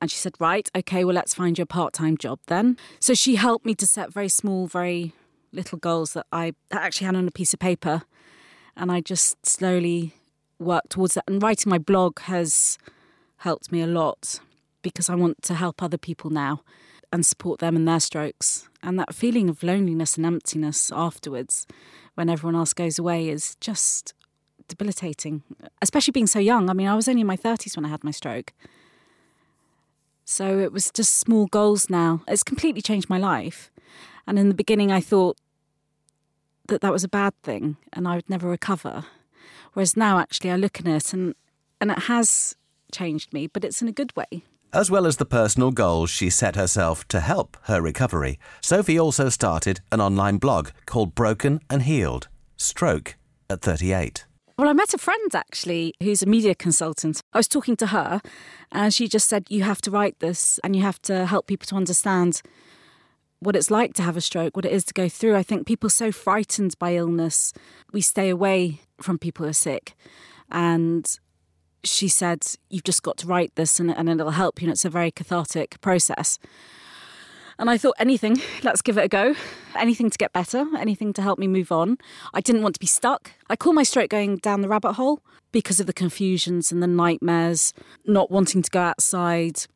And 0.01 0.11
she 0.11 0.17
said, 0.17 0.35
Right, 0.39 0.69
okay, 0.75 1.05
well, 1.05 1.15
let's 1.15 1.35
find 1.35 1.59
you 1.59 1.63
a 1.63 1.67
part 1.67 1.93
time 1.93 2.17
job 2.17 2.39
then. 2.47 2.77
So 3.01 3.15
she 3.15 3.37
helped 3.37 3.67
me 3.67 3.75
to 3.77 3.87
set 3.87 4.13
very 4.13 4.29
small, 4.29 4.67
very 4.67 5.13
little 5.53 5.79
goals 5.79 6.15
that 6.15 6.27
I 6.33 6.55
actually 6.73 7.07
had 7.07 7.17
on 7.17 7.29
a 7.29 7.33
piece 7.33 7.55
of 7.55 7.61
paper. 7.61 8.03
And 8.77 8.91
I 8.91 9.01
just 9.01 9.47
slowly 9.47 10.15
worked 10.59 10.91
towards 10.91 11.15
that. 11.15 11.25
And 11.27 11.43
writing 11.43 11.71
my 11.71 11.79
blog 11.79 12.21
has 12.21 12.79
helped 13.39 13.73
me 13.73 13.83
a 13.83 13.87
lot 13.87 14.41
because 14.83 15.09
I 15.09 15.15
want 15.15 15.43
to 15.43 15.55
help 15.55 15.83
other 15.83 15.99
people 15.99 16.31
now 16.31 16.63
and 17.13 17.25
support 17.25 17.61
them 17.61 17.77
in 17.77 17.85
their 17.85 18.01
strokes. 18.01 18.69
And 18.83 18.99
that 18.99 19.15
feeling 19.15 19.49
of 19.49 19.63
loneliness 19.63 20.17
and 20.17 20.27
emptiness 20.27 20.91
afterwards 20.95 21.67
when 22.15 22.29
everyone 22.29 22.57
else 22.57 22.73
goes 22.73 22.99
away 22.99 23.29
is 23.29 23.57
just 23.61 24.15
debilitating, 24.69 25.43
especially 25.83 26.13
being 26.13 26.27
so 26.27 26.39
young. 26.39 26.71
I 26.71 26.73
mean, 26.73 26.89
I 26.89 26.95
was 26.95 27.09
only 27.09 27.21
in 27.23 27.27
my 27.27 27.37
30s 27.37 27.77
when 27.77 27.85
I 27.85 27.89
had 27.89 28.05
my 28.05 28.11
stroke. 28.11 28.53
So 30.25 30.59
it 30.59 30.73
was 30.73 30.91
just 30.91 31.19
small 31.19 31.47
goals 31.47 31.91
now. 31.91 32.23
It's 32.27 32.43
completely 32.43 32.83
changed 32.83 33.11
my 33.11 33.19
life. 33.19 33.71
And 34.27 34.39
in 34.39 34.49
the 34.49 34.55
beginning, 34.55 34.91
I 34.91 35.01
thought 35.01 35.37
that 36.69 36.81
that 36.81 36.93
was 36.93 37.05
a 37.05 37.09
bad 37.09 37.35
thing 37.43 37.77
and 37.93 38.09
I 38.09 38.17
would 38.17 38.31
never 38.31 38.49
recover. 38.49 39.05
Whereas 39.75 39.97
now, 39.97 40.19
actually, 40.19 40.51
I 40.51 40.57
look 40.57 40.81
at 40.81 40.87
it 40.87 41.13
and, 41.13 41.35
and 41.81 41.91
it 41.91 42.01
has 42.01 42.57
changed 42.93 43.33
me, 43.33 43.49
but 43.49 43.65
it's 43.65 43.83
in 43.83 43.89
a 43.89 43.93
good 43.93 44.17
way. 44.17 44.45
As 44.73 44.91
well 44.91 45.07
as 45.07 45.19
the 45.19 45.25
personal 45.25 45.71
goals 45.71 46.11
she 46.11 46.31
set 46.31 46.57
herself 46.57 47.07
to 47.09 47.21
help 47.21 47.57
her 47.65 47.81
recovery, 47.81 48.39
Sophie 48.61 48.99
also 48.99 49.29
started 49.29 49.81
an 49.93 50.01
online 50.01 50.39
blog 50.39 50.71
called 50.87 51.15
Broken 51.15 51.61
and 51.71 51.83
Healed 51.83 52.29
Stroke 52.57 53.17
at 53.49 53.63
38. 53.63 54.25
Well, 54.57 54.69
I 54.69 54.73
met 54.73 54.95
a 54.95 54.99
friend 54.99 55.35
actually 55.35 55.95
who's 56.01 56.23
a 56.23 56.27
media 56.27 56.55
consultant. 56.55 57.21
I 57.33 57.39
was 57.39 57.49
talking 57.49 57.77
to 57.77 57.89
her 57.89 58.21
and 58.71 58.95
she 58.95 59.09
just 59.09 59.29
said, 59.29 59.47
You 59.49 59.65
have 59.65 59.81
to 59.83 59.91
write 59.91 60.21
this 60.21 60.61
and 60.63 60.77
you 60.77 60.83
have 60.83 61.03
to 61.03 61.27
help 61.27 61.47
people 61.49 61.67
to 61.67 61.77
understand 61.77 62.41
what 63.45 63.57
it's 63.57 63.71
like 63.71 63.95
to 63.95 64.03
have 64.03 64.17
a 64.17 64.21
stroke, 64.21 64.57
what 64.57 64.65
it 64.65 64.73
is 64.73 64.85
to 64.85 64.95
go 64.95 65.09
through. 65.09 65.37
I 65.37 65.43
think 65.43 65.67
people 65.67 65.87
are 65.87 65.91
so 65.91 66.11
frightened 66.11 66.79
by 66.79 66.95
illness, 66.95 67.53
we 67.93 68.01
stay 68.01 68.29
away 68.29 68.81
from 69.01 69.19
people 69.19 69.45
who 69.45 69.51
are 69.51 69.55
sick. 69.55 69.95
And 70.51 71.07
she 71.85 72.09
said, 72.09 72.45
You've 72.71 72.85
just 72.85 73.03
got 73.03 73.19
to 73.19 73.27
write 73.27 73.55
this 73.55 73.79
and, 73.79 73.91
and 73.91 74.09
it'll 74.09 74.31
help 74.31 74.61
you. 74.61 74.67
And 74.67 74.73
it's 74.73 74.85
a 74.85 74.91
very 74.91 75.11
cathartic 75.11 75.81
process. 75.81 76.39
And 77.59 77.71
I 77.71 77.79
thought, 77.79 77.95
anything, 77.99 78.41
let's 78.63 78.83
give 78.83 78.99
it 78.99 79.05
a 79.05 79.09
go. 79.09 79.35
Anything 79.77 80.11
to 80.11 80.19
get 80.19 80.33
better, 80.33 80.67
anything 80.77 81.13
to 81.15 81.23
help 81.23 81.39
me 81.39 81.47
move 81.47 81.71
on. 81.71 81.99
I 82.33 82.41
didn't 82.41 82.63
want 82.63 82.75
to 82.75 82.81
be 82.81 82.87
stuck. 82.87 83.33
I 83.49 83.57
call 83.57 83.73
my 83.73 83.83
stroke 83.83 84.11
going 84.11 84.37
down 84.39 84.63
the 84.63 84.69
rabbit 84.69 84.95
hole 84.95 85.21
because 85.53 85.79
of 85.79 85.87
the 85.87 85.93
confusions 85.93 86.73
and 86.73 86.83
the 86.83 86.87
nightmares, 86.87 87.73
not 88.05 88.31
wanting 88.31 88.63
to 88.63 88.71
go 88.71 88.81
outside, 88.81 89.67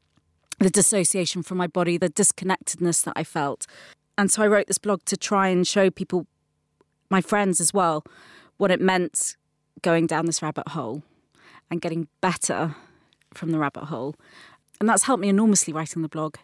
the 0.58 0.70
dissociation 0.70 1.42
from 1.42 1.58
my 1.58 1.66
body, 1.66 1.96
the 1.96 2.08
disconnectedness 2.08 3.02
that 3.02 3.14
I 3.16 3.24
felt. 3.24 3.66
And 4.16 4.30
so 4.30 4.42
I 4.42 4.48
wrote 4.48 4.66
this 4.66 4.78
blog 4.78 5.04
to 5.04 5.16
try 5.16 5.48
and 5.48 5.66
show 5.66 5.90
people, 5.90 6.26
my 7.10 7.20
friends 7.20 7.60
as 7.60 7.72
well, 7.72 8.04
what 8.56 8.70
it 8.70 8.80
meant 8.80 9.36
going 9.82 10.06
down 10.06 10.26
this 10.26 10.42
rabbit 10.42 10.68
hole 10.68 11.02
and 11.70 11.80
getting 11.80 12.08
better 12.20 12.74
from 13.34 13.52
the 13.52 13.58
rabbit 13.58 13.84
hole. 13.84 14.16
And 14.80 14.88
that's 14.88 15.04
helped 15.04 15.20
me 15.20 15.28
enormously 15.28 15.72
writing 15.72 16.02
the 16.02 16.08
blog 16.08 16.36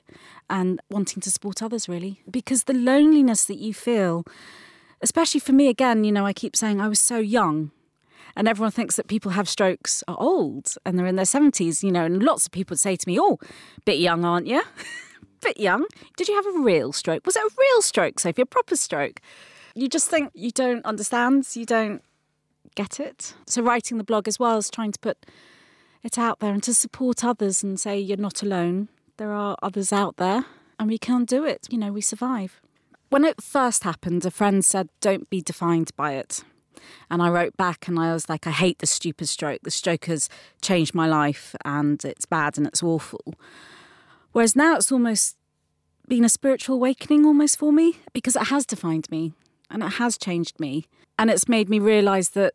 and 0.50 0.80
wanting 0.90 1.20
to 1.22 1.30
support 1.30 1.62
others, 1.62 1.88
really. 1.88 2.20
Because 2.30 2.64
the 2.64 2.74
loneliness 2.74 3.44
that 3.44 3.58
you 3.58 3.72
feel, 3.72 4.24
especially 5.00 5.40
for 5.40 5.52
me, 5.52 5.68
again, 5.68 6.04
you 6.04 6.12
know, 6.12 6.26
I 6.26 6.32
keep 6.32 6.56
saying 6.56 6.80
I 6.80 6.88
was 6.88 7.00
so 7.00 7.18
young. 7.18 7.70
And 8.36 8.48
everyone 8.48 8.72
thinks 8.72 8.96
that 8.96 9.06
people 9.06 9.32
have 9.32 9.48
strokes 9.48 10.02
are 10.08 10.16
old 10.18 10.74
and 10.84 10.98
they're 10.98 11.06
in 11.06 11.16
their 11.16 11.24
70s, 11.24 11.82
you 11.82 11.92
know, 11.92 12.04
and 12.04 12.22
lots 12.22 12.46
of 12.46 12.52
people 12.52 12.76
say 12.76 12.96
to 12.96 13.08
me, 13.08 13.18
Oh, 13.18 13.38
bit 13.84 13.98
young, 13.98 14.24
aren't 14.24 14.46
you? 14.46 14.62
bit 15.40 15.58
young. 15.58 15.86
Did 16.16 16.28
you 16.28 16.34
have 16.34 16.46
a 16.46 16.58
real 16.58 16.92
stroke? 16.92 17.24
Was 17.26 17.36
it 17.36 17.42
a 17.42 17.50
real 17.58 17.82
stroke, 17.82 18.18
Sophie? 18.18 18.42
A 18.42 18.46
proper 18.46 18.76
stroke? 18.76 19.20
You 19.74 19.88
just 19.88 20.08
think 20.08 20.30
you 20.34 20.50
don't 20.50 20.84
understand, 20.84 21.46
you 21.54 21.66
don't 21.66 22.02
get 22.74 23.00
it. 23.00 23.34
So, 23.46 23.62
writing 23.62 23.98
the 23.98 24.04
blog 24.04 24.28
as 24.28 24.38
well 24.38 24.56
is 24.58 24.70
trying 24.70 24.92
to 24.92 24.98
put 24.98 25.26
it 26.02 26.18
out 26.18 26.40
there 26.40 26.52
and 26.52 26.62
to 26.62 26.74
support 26.74 27.24
others 27.24 27.62
and 27.62 27.78
say 27.78 27.98
you're 27.98 28.16
not 28.16 28.42
alone. 28.42 28.88
There 29.16 29.32
are 29.32 29.56
others 29.62 29.92
out 29.92 30.16
there 30.16 30.44
and 30.78 30.88
we 30.88 30.98
can 30.98 31.24
do 31.24 31.44
it. 31.44 31.66
You 31.70 31.78
know, 31.78 31.92
we 31.92 32.00
survive. 32.00 32.60
When 33.10 33.24
it 33.24 33.42
first 33.42 33.84
happened, 33.84 34.24
a 34.24 34.30
friend 34.30 34.64
said, 34.64 34.88
Don't 35.00 35.30
be 35.30 35.40
defined 35.40 35.90
by 35.96 36.14
it. 36.14 36.44
And 37.10 37.22
I 37.22 37.28
wrote 37.28 37.56
back 37.56 37.88
and 37.88 37.98
I 37.98 38.12
was 38.12 38.28
like, 38.28 38.46
I 38.46 38.50
hate 38.50 38.78
the 38.78 38.86
stupid 38.86 39.28
stroke. 39.28 39.60
The 39.62 39.70
stroke 39.70 40.06
has 40.06 40.28
changed 40.62 40.94
my 40.94 41.06
life 41.06 41.54
and 41.64 42.04
it's 42.04 42.26
bad 42.26 42.56
and 42.56 42.66
it's 42.66 42.82
awful. 42.82 43.34
Whereas 44.32 44.56
now 44.56 44.76
it's 44.76 44.90
almost 44.90 45.36
been 46.08 46.24
a 46.24 46.28
spiritual 46.28 46.76
awakening 46.76 47.24
almost 47.24 47.58
for 47.58 47.72
me 47.72 47.98
because 48.12 48.36
it 48.36 48.48
has 48.48 48.66
defined 48.66 49.10
me 49.10 49.32
and 49.70 49.82
it 49.82 49.94
has 49.94 50.18
changed 50.18 50.58
me. 50.60 50.86
And 51.18 51.30
it's 51.30 51.48
made 51.48 51.68
me 51.68 51.78
realize 51.78 52.30
that 52.30 52.54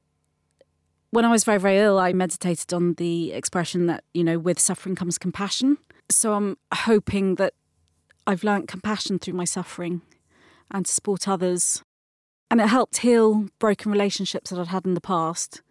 when 1.11 1.25
I 1.25 1.31
was 1.31 1.43
very, 1.43 1.59
very 1.59 1.77
ill, 1.77 1.97
I 1.97 2.13
meditated 2.13 2.73
on 2.73 2.93
the 2.95 3.31
expression 3.31 3.88
that, 3.88 4.03
you 4.13 4.23
know, 4.23 4.38
with 4.38 4.59
suffering 4.59 4.95
comes 4.95 5.17
compassion. 5.17 5.77
So 6.11 6.33
I'm 6.33 6.57
hoping 6.73 7.35
that 7.35 7.53
I've 8.27 8.43
learnt 8.43 8.67
compassion 8.67 9.17
through 9.17 9.33
my 9.33 9.45
suffering 9.45 10.01
and 10.69 10.85
to 10.85 10.91
support 10.91 11.27
others. 11.27 11.81
And 12.51 12.59
it 12.59 12.67
helped 12.67 12.97
heal 12.97 13.47
broken 13.59 13.91
relationships 13.91 14.49
that 14.49 14.59
I'd 14.59 14.67
had 14.67 14.85
in 14.85 14.95
the 14.95 15.01
past. 15.01 15.61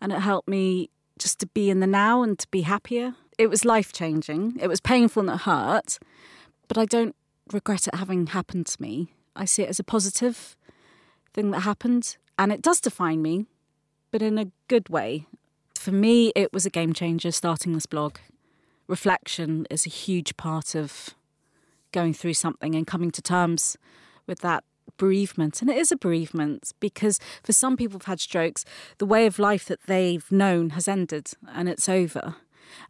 And 0.00 0.12
it 0.12 0.20
helped 0.20 0.48
me 0.48 0.90
just 1.18 1.38
to 1.40 1.46
be 1.46 1.70
in 1.70 1.80
the 1.80 1.86
now 1.86 2.22
and 2.22 2.38
to 2.38 2.48
be 2.48 2.62
happier. 2.62 3.14
It 3.38 3.48
was 3.48 3.64
life 3.64 3.92
changing. 3.92 4.58
It 4.60 4.68
was 4.68 4.80
painful 4.80 5.20
and 5.20 5.30
it 5.30 5.42
hurt, 5.42 5.98
but 6.68 6.76
I 6.76 6.84
don't 6.84 7.16
regret 7.52 7.86
it 7.86 7.94
having 7.94 8.28
happened 8.28 8.66
to 8.66 8.82
me. 8.82 9.14
I 9.34 9.44
see 9.44 9.62
it 9.62 9.68
as 9.68 9.78
a 9.78 9.84
positive 9.84 10.56
thing 11.32 11.50
that 11.52 11.60
happened. 11.60 12.16
And 12.38 12.52
it 12.52 12.62
does 12.62 12.80
define 12.80 13.22
me 13.22 13.46
but 14.10 14.22
in 14.22 14.38
a 14.38 14.50
good 14.68 14.88
way. 14.88 15.26
For 15.74 15.92
me, 15.92 16.32
it 16.34 16.52
was 16.52 16.66
a 16.66 16.70
game 16.70 16.92
changer 16.92 17.30
starting 17.30 17.72
this 17.72 17.86
blog. 17.86 18.18
Reflection 18.86 19.66
is 19.70 19.86
a 19.86 19.90
huge 19.90 20.36
part 20.36 20.74
of 20.74 21.10
going 21.92 22.12
through 22.12 22.34
something 22.34 22.74
and 22.74 22.86
coming 22.86 23.10
to 23.12 23.22
terms 23.22 23.76
with 24.26 24.40
that 24.40 24.64
bereavement. 25.00 25.62
And 25.62 25.70
it 25.70 25.78
is 25.78 25.90
a 25.90 25.96
bereavement 25.96 26.72
because 26.78 27.18
for 27.42 27.52
some 27.52 27.76
people 27.76 27.94
who've 27.94 28.04
had 28.04 28.20
strokes, 28.20 28.64
the 28.98 29.06
way 29.06 29.24
of 29.26 29.38
life 29.38 29.64
that 29.64 29.86
they've 29.86 30.30
known 30.30 30.70
has 30.70 30.86
ended 30.86 31.32
and 31.54 31.68
it's 31.68 31.88
over. 31.88 32.36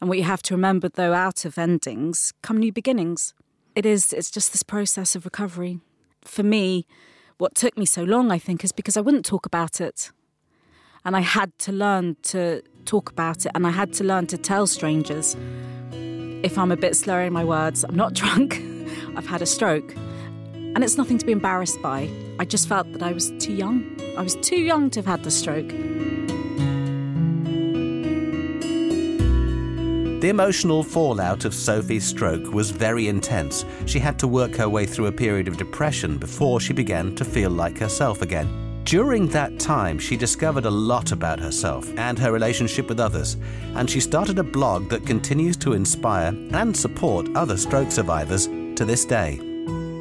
And 0.00 0.08
what 0.10 0.18
you 0.18 0.24
have 0.24 0.42
to 0.42 0.54
remember, 0.54 0.88
though, 0.88 1.14
out 1.14 1.44
of 1.44 1.56
endings 1.56 2.34
come 2.42 2.58
new 2.58 2.72
beginnings. 2.72 3.32
It 3.76 3.86
is, 3.86 4.12
it's 4.12 4.30
just 4.30 4.52
this 4.52 4.64
process 4.64 5.14
of 5.14 5.24
recovery. 5.24 5.78
For 6.22 6.42
me, 6.42 6.84
what 7.38 7.54
took 7.54 7.78
me 7.78 7.86
so 7.86 8.02
long, 8.02 8.30
I 8.32 8.38
think, 8.38 8.64
is 8.64 8.72
because 8.72 8.96
I 8.96 9.00
wouldn't 9.00 9.24
talk 9.24 9.46
about 9.46 9.80
it. 9.80 10.10
And 11.04 11.16
I 11.16 11.20
had 11.20 11.56
to 11.60 11.72
learn 11.72 12.16
to 12.24 12.62
talk 12.84 13.10
about 13.10 13.46
it 13.46 13.52
and 13.54 13.66
I 13.66 13.70
had 13.70 13.92
to 13.94 14.04
learn 14.04 14.26
to 14.26 14.36
tell 14.36 14.66
strangers 14.66 15.36
if 16.42 16.58
I'm 16.58 16.72
a 16.72 16.76
bit 16.76 16.96
slurring 16.96 17.28
in 17.28 17.32
my 17.32 17.44
words, 17.44 17.84
I'm 17.84 17.96
not 17.96 18.12
drunk, 18.20 18.60
I've 19.16 19.26
had 19.26 19.42
a 19.42 19.46
stroke. 19.46 19.94
And 20.74 20.84
it's 20.84 20.96
nothing 20.96 21.18
to 21.18 21.26
be 21.26 21.32
embarrassed 21.32 21.82
by. 21.82 22.08
I 22.38 22.44
just 22.44 22.68
felt 22.68 22.92
that 22.92 23.02
I 23.02 23.12
was 23.12 23.32
too 23.38 23.52
young. 23.52 23.98
I 24.16 24.22
was 24.22 24.36
too 24.36 24.60
young 24.60 24.90
to 24.90 25.00
have 25.00 25.06
had 25.06 25.24
the 25.24 25.30
stroke. 25.30 25.68
The 30.20 30.28
emotional 30.28 30.82
fallout 30.82 31.46
of 31.46 31.54
Sophie's 31.54 32.04
stroke 32.04 32.52
was 32.52 32.70
very 32.70 33.08
intense. 33.08 33.64
She 33.86 33.98
had 33.98 34.18
to 34.18 34.28
work 34.28 34.54
her 34.56 34.68
way 34.68 34.84
through 34.84 35.06
a 35.06 35.12
period 35.12 35.48
of 35.48 35.56
depression 35.56 36.18
before 36.18 36.60
she 36.60 36.74
began 36.74 37.14
to 37.16 37.24
feel 37.24 37.48
like 37.50 37.78
herself 37.78 38.20
again. 38.20 38.82
During 38.84 39.28
that 39.28 39.58
time, 39.58 39.98
she 39.98 40.16
discovered 40.16 40.66
a 40.66 40.70
lot 40.70 41.12
about 41.12 41.40
herself 41.40 41.90
and 41.96 42.18
her 42.18 42.32
relationship 42.32 42.88
with 42.88 43.00
others, 43.00 43.38
and 43.74 43.88
she 43.88 44.00
started 44.00 44.38
a 44.38 44.42
blog 44.44 44.90
that 44.90 45.06
continues 45.06 45.56
to 45.58 45.72
inspire 45.72 46.34
and 46.52 46.76
support 46.76 47.26
other 47.34 47.56
stroke 47.56 47.90
survivors 47.90 48.46
to 48.46 48.84
this 48.84 49.04
day. 49.04 49.49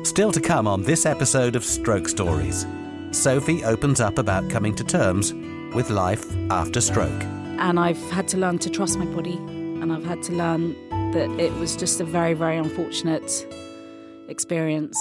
Still 0.10 0.32
to 0.32 0.42
come 0.42 0.68
on 0.68 0.82
this 0.82 1.06
episode 1.06 1.56
of 1.56 1.63
Stroke 1.63 2.10
Stories, 2.10 2.66
Sophie 3.12 3.63
opens 3.63 4.01
up 4.01 4.18
about 4.18 4.50
coming 4.50 4.74
to 4.74 4.84
terms 4.84 5.36
with 5.75 5.92
life 5.92 6.25
after 6.50 6.82
stroke. 6.82 7.22
And 7.60 7.80
I've 7.80 8.01
had 8.10 8.28
to 8.30 8.38
learn 8.38 8.58
to 8.60 8.72
trust 8.72 8.98
my 8.98 9.06
body, 9.06 9.36
and 9.36 9.94
I've 9.94 10.04
had 10.04 10.24
to 10.24 10.32
learn 10.34 10.74
that 11.12 11.30
it 11.39 11.54
was 11.60 11.75
just 11.75 12.01
a 12.01 12.04
very, 12.06 12.34
very 12.34 12.58
unfortunate 12.58 13.32
experience, 14.28 14.98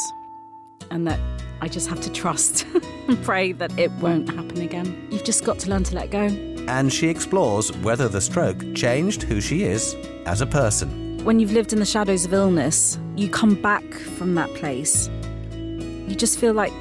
and 0.91 1.07
that 1.07 1.19
I 1.63 1.69
just 1.69 1.89
have 1.89 2.03
to 2.03 2.13
trust 2.13 2.67
and 3.09 3.21
pray 3.25 3.53
that 3.53 3.77
it 3.79 3.91
won't 3.93 4.29
happen 4.29 4.61
again. 4.61 5.09
You've 5.11 5.25
just 5.25 5.43
got 5.43 5.59
to 5.61 5.71
learn 5.71 5.85
to 5.85 5.95
let 5.95 6.11
go. 6.11 6.27
And 6.69 6.93
she 6.93 7.09
explores 7.09 7.75
whether 7.79 8.09
the 8.09 8.21
stroke 8.21 8.75
changed 8.75 9.23
who 9.23 9.41
she 9.41 9.63
is 9.63 9.97
as 10.27 10.43
a 10.43 10.47
person. 10.47 11.08
When 11.29 11.39
you've 11.39 11.53
lived 11.53 11.75
in 11.75 11.79
the 11.79 11.85
shadows 11.85 12.25
of 12.25 12.33
illness, 12.33 12.99
you 13.15 13.29
come 13.29 13.55
back 13.55 13.85
from 13.93 14.35
that 14.37 14.49
place. 14.55 15.11
You 15.53 16.15
just 16.15 16.39
feel 16.39 16.55
like 16.55 16.73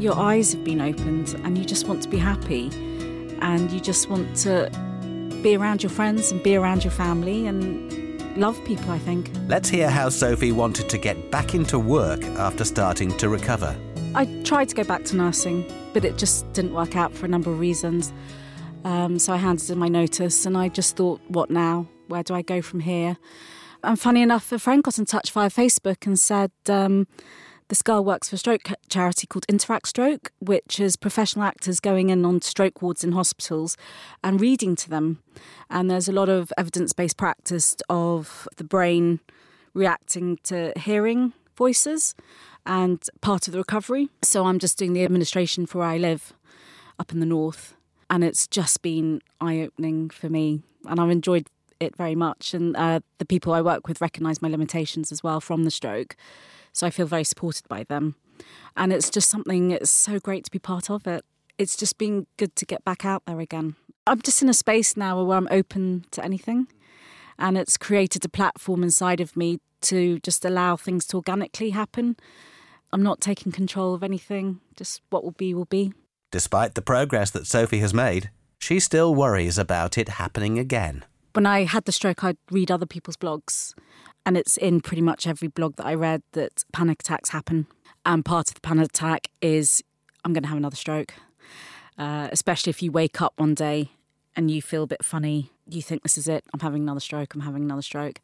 your 0.00 0.18
eyes 0.18 0.52
have 0.54 0.64
been 0.64 0.80
opened 0.80 1.40
and 1.44 1.56
you 1.56 1.64
just 1.64 1.86
want 1.86 2.02
to 2.02 2.08
be 2.08 2.18
happy 2.18 2.66
and 3.40 3.70
you 3.70 3.78
just 3.78 4.10
want 4.10 4.34
to 4.38 4.68
be 5.40 5.56
around 5.56 5.84
your 5.84 5.90
friends 5.90 6.32
and 6.32 6.42
be 6.42 6.56
around 6.56 6.82
your 6.82 6.90
family 6.90 7.46
and 7.46 8.36
love 8.36 8.58
people, 8.64 8.90
I 8.90 8.98
think. 8.98 9.30
Let's 9.46 9.68
hear 9.68 9.88
how 9.88 10.08
Sophie 10.08 10.50
wanted 10.50 10.88
to 10.88 10.98
get 10.98 11.30
back 11.30 11.54
into 11.54 11.78
work 11.78 12.24
after 12.24 12.64
starting 12.64 13.16
to 13.18 13.28
recover. 13.28 13.76
I 14.16 14.24
tried 14.42 14.68
to 14.70 14.74
go 14.74 14.82
back 14.82 15.04
to 15.04 15.16
nursing, 15.16 15.64
but 15.92 16.04
it 16.04 16.18
just 16.18 16.52
didn't 16.54 16.74
work 16.74 16.96
out 16.96 17.14
for 17.14 17.24
a 17.26 17.28
number 17.28 17.52
of 17.52 17.60
reasons. 17.60 18.12
Um, 18.82 19.20
so 19.20 19.32
I 19.32 19.36
handed 19.36 19.70
in 19.70 19.78
my 19.78 19.86
notice 19.86 20.44
and 20.44 20.58
I 20.58 20.70
just 20.70 20.96
thought, 20.96 21.20
what 21.28 21.50
now? 21.50 21.86
Where 22.08 22.24
do 22.24 22.34
I 22.34 22.42
go 22.42 22.60
from 22.60 22.80
here? 22.80 23.16
And 23.82 23.98
funny 23.98 24.22
enough, 24.22 24.50
a 24.52 24.58
friend 24.58 24.82
got 24.82 24.98
in 24.98 25.04
touch 25.04 25.30
via 25.30 25.50
Facebook 25.50 26.06
and 26.06 26.18
said 26.18 26.50
um, 26.68 27.06
This 27.68 27.82
girl 27.82 28.04
works 28.04 28.28
for 28.28 28.36
a 28.36 28.38
stroke 28.38 28.62
charity 28.88 29.26
called 29.26 29.46
Interact 29.48 29.88
Stroke, 29.88 30.32
which 30.40 30.80
is 30.80 30.96
professional 30.96 31.44
actors 31.44 31.80
going 31.80 32.10
in 32.10 32.24
on 32.24 32.40
stroke 32.42 32.82
wards 32.82 33.04
in 33.04 33.12
hospitals 33.12 33.76
and 34.22 34.40
reading 34.40 34.76
to 34.76 34.90
them. 34.90 35.22
And 35.70 35.90
there's 35.90 36.08
a 36.08 36.12
lot 36.12 36.28
of 36.28 36.52
evidence 36.56 36.92
based 36.92 37.16
practice 37.16 37.76
of 37.88 38.48
the 38.56 38.64
brain 38.64 39.20
reacting 39.74 40.38
to 40.44 40.72
hearing 40.76 41.32
voices 41.54 42.14
and 42.64 43.04
part 43.20 43.46
of 43.46 43.52
the 43.52 43.58
recovery. 43.58 44.08
So 44.22 44.46
I'm 44.46 44.58
just 44.58 44.78
doing 44.78 44.92
the 44.92 45.04
administration 45.04 45.66
for 45.66 45.78
where 45.78 45.88
I 45.88 45.98
live 45.98 46.32
up 46.98 47.12
in 47.12 47.20
the 47.20 47.26
north. 47.26 47.74
And 48.08 48.22
it's 48.22 48.46
just 48.46 48.82
been 48.82 49.20
eye 49.40 49.60
opening 49.60 50.10
for 50.10 50.28
me. 50.28 50.62
And 50.88 51.00
I've 51.00 51.10
enjoyed 51.10 51.48
it 51.80 51.96
very 51.96 52.14
much. 52.14 52.54
And 52.54 52.76
uh, 52.76 53.00
the 53.18 53.24
people 53.24 53.52
I 53.52 53.60
work 53.60 53.88
with 53.88 54.00
recognise 54.00 54.42
my 54.42 54.48
limitations 54.48 55.12
as 55.12 55.22
well 55.22 55.40
from 55.40 55.64
the 55.64 55.70
stroke. 55.70 56.16
So 56.72 56.86
I 56.86 56.90
feel 56.90 57.06
very 57.06 57.24
supported 57.24 57.66
by 57.68 57.84
them. 57.84 58.16
And 58.76 58.92
it's 58.92 59.08
just 59.08 59.30
something, 59.30 59.70
it's 59.70 59.90
so 59.90 60.18
great 60.18 60.44
to 60.44 60.50
be 60.50 60.58
part 60.58 60.90
of 60.90 61.06
it. 61.06 61.24
It's 61.58 61.76
just 61.76 61.96
been 61.96 62.26
good 62.36 62.54
to 62.56 62.66
get 62.66 62.84
back 62.84 63.04
out 63.04 63.22
there 63.26 63.40
again. 63.40 63.76
I'm 64.06 64.20
just 64.20 64.42
in 64.42 64.48
a 64.48 64.54
space 64.54 64.96
now 64.96 65.22
where 65.22 65.36
I'm 65.36 65.48
open 65.50 66.04
to 66.10 66.24
anything. 66.24 66.68
And 67.38 67.56
it's 67.56 67.76
created 67.76 68.24
a 68.24 68.28
platform 68.28 68.82
inside 68.82 69.20
of 69.20 69.36
me 69.36 69.58
to 69.82 70.18
just 70.20 70.44
allow 70.44 70.76
things 70.76 71.06
to 71.06 71.16
organically 71.16 71.70
happen. 71.70 72.16
I'm 72.92 73.02
not 73.02 73.20
taking 73.20 73.52
control 73.52 73.94
of 73.94 74.02
anything, 74.02 74.60
just 74.76 75.02
what 75.10 75.24
will 75.24 75.32
be, 75.32 75.54
will 75.54 75.64
be. 75.64 75.92
Despite 76.30 76.74
the 76.74 76.82
progress 76.82 77.30
that 77.30 77.46
Sophie 77.46 77.80
has 77.80 77.94
made, 77.94 78.30
she 78.58 78.80
still 78.80 79.14
worries 79.14 79.58
about 79.58 79.98
it 79.98 80.10
happening 80.10 80.58
again. 80.58 81.04
When 81.36 81.44
I 81.44 81.64
had 81.64 81.84
the 81.84 81.92
stroke, 81.92 82.24
I'd 82.24 82.38
read 82.50 82.70
other 82.70 82.86
people's 82.86 83.18
blogs 83.18 83.74
and 84.24 84.38
it's 84.38 84.56
in 84.56 84.80
pretty 84.80 85.02
much 85.02 85.26
every 85.26 85.48
blog 85.48 85.76
that 85.76 85.84
I 85.84 85.92
read 85.92 86.22
that 86.32 86.64
panic 86.72 87.02
attacks 87.02 87.28
happen. 87.28 87.66
And 88.06 88.24
part 88.24 88.48
of 88.48 88.54
the 88.54 88.62
panic 88.62 88.86
attack 88.86 89.28
is 89.42 89.84
I'm 90.24 90.32
going 90.32 90.44
to 90.44 90.48
have 90.48 90.56
another 90.56 90.76
stroke. 90.76 91.12
Uh, 91.98 92.30
especially 92.32 92.70
if 92.70 92.82
you 92.82 92.90
wake 92.90 93.20
up 93.20 93.34
one 93.36 93.52
day 93.52 93.90
and 94.34 94.50
you 94.50 94.62
feel 94.62 94.84
a 94.84 94.86
bit 94.86 95.04
funny, 95.04 95.50
you 95.68 95.82
think 95.82 96.04
this 96.04 96.16
is 96.16 96.26
it, 96.26 96.42
I'm 96.54 96.60
having 96.60 96.80
another 96.80 97.00
stroke, 97.00 97.34
I'm 97.34 97.42
having 97.42 97.64
another 97.64 97.82
stroke. 97.82 98.22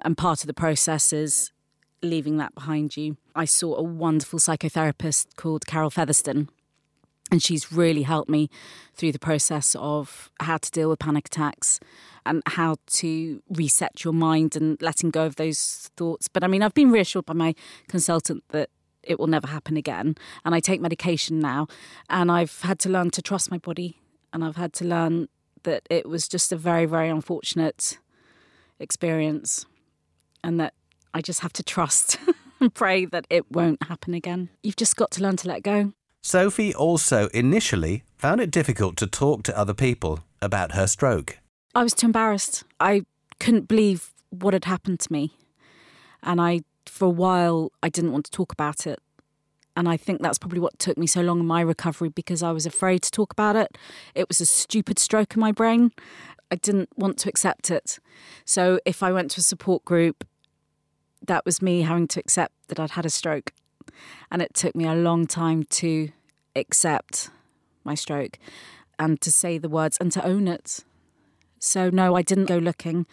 And 0.00 0.16
part 0.16 0.40
of 0.42 0.46
the 0.46 0.54
process 0.54 1.12
is 1.12 1.52
leaving 2.00 2.38
that 2.38 2.54
behind 2.54 2.96
you. 2.96 3.18
I 3.34 3.44
saw 3.44 3.76
a 3.76 3.82
wonderful 3.82 4.38
psychotherapist 4.38 5.36
called 5.36 5.66
Carol 5.66 5.90
Featherstone, 5.90 6.48
and 7.34 7.42
she's 7.42 7.72
really 7.72 8.02
helped 8.02 8.30
me 8.30 8.48
through 8.94 9.10
the 9.10 9.18
process 9.18 9.74
of 9.80 10.30
how 10.38 10.56
to 10.56 10.70
deal 10.70 10.88
with 10.88 11.00
panic 11.00 11.26
attacks 11.26 11.80
and 12.24 12.44
how 12.46 12.76
to 12.86 13.42
reset 13.50 14.04
your 14.04 14.12
mind 14.12 14.54
and 14.54 14.80
letting 14.80 15.10
go 15.10 15.26
of 15.26 15.34
those 15.34 15.90
thoughts. 15.96 16.28
But 16.28 16.44
I 16.44 16.46
mean, 16.46 16.62
I've 16.62 16.74
been 16.74 16.92
reassured 16.92 17.26
by 17.26 17.32
my 17.34 17.56
consultant 17.88 18.44
that 18.50 18.70
it 19.02 19.18
will 19.18 19.26
never 19.26 19.48
happen 19.48 19.76
again. 19.76 20.14
And 20.44 20.54
I 20.54 20.60
take 20.60 20.80
medication 20.80 21.40
now, 21.40 21.66
and 22.08 22.30
I've 22.30 22.60
had 22.60 22.78
to 22.80 22.88
learn 22.88 23.10
to 23.10 23.20
trust 23.20 23.50
my 23.50 23.58
body, 23.58 23.98
and 24.32 24.44
I've 24.44 24.54
had 24.54 24.72
to 24.74 24.84
learn 24.84 25.26
that 25.64 25.82
it 25.90 26.08
was 26.08 26.28
just 26.28 26.52
a 26.52 26.56
very, 26.56 26.86
very 26.86 27.08
unfortunate 27.08 27.98
experience, 28.78 29.66
and 30.44 30.60
that 30.60 30.74
I 31.12 31.20
just 31.20 31.40
have 31.40 31.52
to 31.54 31.64
trust 31.64 32.16
and 32.60 32.72
pray 32.72 33.06
that 33.06 33.26
it 33.28 33.50
won't 33.50 33.82
happen 33.82 34.14
again. 34.14 34.50
You've 34.62 34.76
just 34.76 34.94
got 34.94 35.10
to 35.12 35.20
learn 35.20 35.36
to 35.38 35.48
let 35.48 35.64
go. 35.64 35.94
Sophie 36.26 36.74
also 36.74 37.26
initially 37.34 38.02
found 38.16 38.40
it 38.40 38.50
difficult 38.50 38.96
to 38.96 39.06
talk 39.06 39.42
to 39.42 39.58
other 39.58 39.74
people 39.74 40.20
about 40.40 40.72
her 40.72 40.86
stroke. 40.86 41.38
I 41.74 41.82
was 41.82 41.92
too 41.92 42.06
embarrassed. 42.06 42.64
I 42.80 43.02
couldn't 43.38 43.68
believe 43.68 44.10
what 44.30 44.54
had 44.54 44.64
happened 44.64 45.00
to 45.00 45.12
me. 45.12 45.36
And 46.22 46.40
I, 46.40 46.60
for 46.86 47.04
a 47.04 47.10
while, 47.10 47.72
I 47.82 47.90
didn't 47.90 48.12
want 48.12 48.24
to 48.24 48.30
talk 48.30 48.52
about 48.52 48.86
it. 48.86 49.00
And 49.76 49.86
I 49.86 49.98
think 49.98 50.22
that's 50.22 50.38
probably 50.38 50.60
what 50.60 50.78
took 50.78 50.96
me 50.96 51.06
so 51.06 51.20
long 51.20 51.40
in 51.40 51.46
my 51.46 51.60
recovery 51.60 52.08
because 52.08 52.42
I 52.42 52.52
was 52.52 52.64
afraid 52.64 53.02
to 53.02 53.10
talk 53.10 53.30
about 53.30 53.54
it. 53.54 53.76
It 54.14 54.26
was 54.26 54.40
a 54.40 54.46
stupid 54.46 54.98
stroke 54.98 55.34
in 55.34 55.40
my 55.40 55.52
brain. 55.52 55.92
I 56.50 56.56
didn't 56.56 56.88
want 56.96 57.18
to 57.18 57.28
accept 57.28 57.70
it. 57.70 57.98
So 58.46 58.80
if 58.86 59.02
I 59.02 59.12
went 59.12 59.30
to 59.32 59.40
a 59.40 59.44
support 59.44 59.84
group, 59.84 60.26
that 61.20 61.44
was 61.44 61.60
me 61.60 61.82
having 61.82 62.08
to 62.08 62.20
accept 62.20 62.54
that 62.68 62.80
I'd 62.80 62.92
had 62.92 63.04
a 63.04 63.10
stroke. 63.10 63.52
And 64.30 64.42
it 64.42 64.54
took 64.54 64.74
me 64.74 64.86
a 64.86 64.94
long 64.94 65.26
time 65.26 65.64
to 65.64 66.10
accept 66.56 67.30
my 67.84 67.94
stroke 67.94 68.38
and 68.98 69.20
to 69.20 69.30
say 69.30 69.58
the 69.58 69.68
words 69.68 69.96
and 70.00 70.10
to 70.12 70.24
own 70.24 70.48
it. 70.48 70.84
So, 71.58 71.90
no, 71.90 72.14
I 72.14 72.22
didn't 72.22 72.46
go 72.46 72.58
looking 72.58 73.06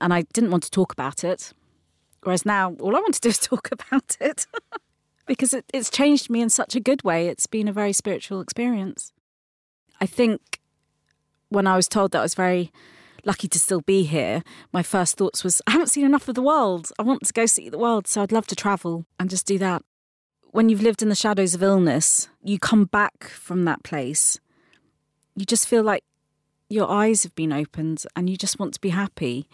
and 0.00 0.12
I 0.12 0.22
didn't 0.32 0.50
want 0.50 0.64
to 0.64 0.70
talk 0.70 0.92
about 0.92 1.24
it. 1.24 1.52
Whereas 2.22 2.46
now, 2.46 2.74
all 2.80 2.96
I 2.96 3.00
want 3.00 3.14
to 3.14 3.20
do 3.20 3.28
is 3.30 3.38
talk 3.38 3.70
about 3.72 4.16
it 4.20 4.46
because 5.26 5.54
it, 5.54 5.64
it's 5.72 5.90
changed 5.90 6.30
me 6.30 6.40
in 6.40 6.50
such 6.50 6.74
a 6.74 6.80
good 6.80 7.04
way. 7.04 7.28
It's 7.28 7.46
been 7.46 7.68
a 7.68 7.72
very 7.72 7.92
spiritual 7.92 8.40
experience. 8.40 9.12
I 10.00 10.06
think 10.06 10.60
when 11.48 11.66
I 11.66 11.76
was 11.76 11.88
told 11.88 12.12
that 12.12 12.20
I 12.20 12.22
was 12.22 12.34
very 12.34 12.72
lucky 13.24 13.46
to 13.48 13.60
still 13.60 13.82
be 13.82 14.04
here, 14.04 14.42
my 14.72 14.82
first 14.82 15.16
thoughts 15.16 15.44
was, 15.44 15.62
I 15.66 15.72
haven't 15.72 15.88
seen 15.88 16.04
enough 16.04 16.28
of 16.28 16.34
the 16.34 16.42
world. 16.42 16.90
I 16.98 17.02
want 17.02 17.24
to 17.26 17.32
go 17.32 17.46
see 17.46 17.68
the 17.68 17.78
world. 17.78 18.06
So 18.06 18.22
I'd 18.22 18.32
love 18.32 18.46
to 18.48 18.56
travel 18.56 19.06
and 19.20 19.30
just 19.30 19.46
do 19.46 19.58
that. 19.58 19.84
When 20.52 20.68
you've 20.68 20.82
lived 20.82 21.00
in 21.00 21.08
the 21.08 21.14
shadows 21.14 21.54
of 21.54 21.62
illness, 21.62 22.28
you 22.42 22.58
come 22.58 22.84
back 22.84 23.24
from 23.24 23.64
that 23.64 23.82
place. 23.82 24.38
You 25.34 25.46
just 25.46 25.66
feel 25.66 25.82
like 25.82 26.04
your 26.68 26.90
eyes 26.90 27.22
have 27.22 27.34
been 27.34 27.54
opened 27.54 28.04
and 28.14 28.28
you 28.28 28.36
just 28.36 28.58
want 28.58 28.74
to 28.74 28.80
be 28.80 28.90
happy 28.90 29.48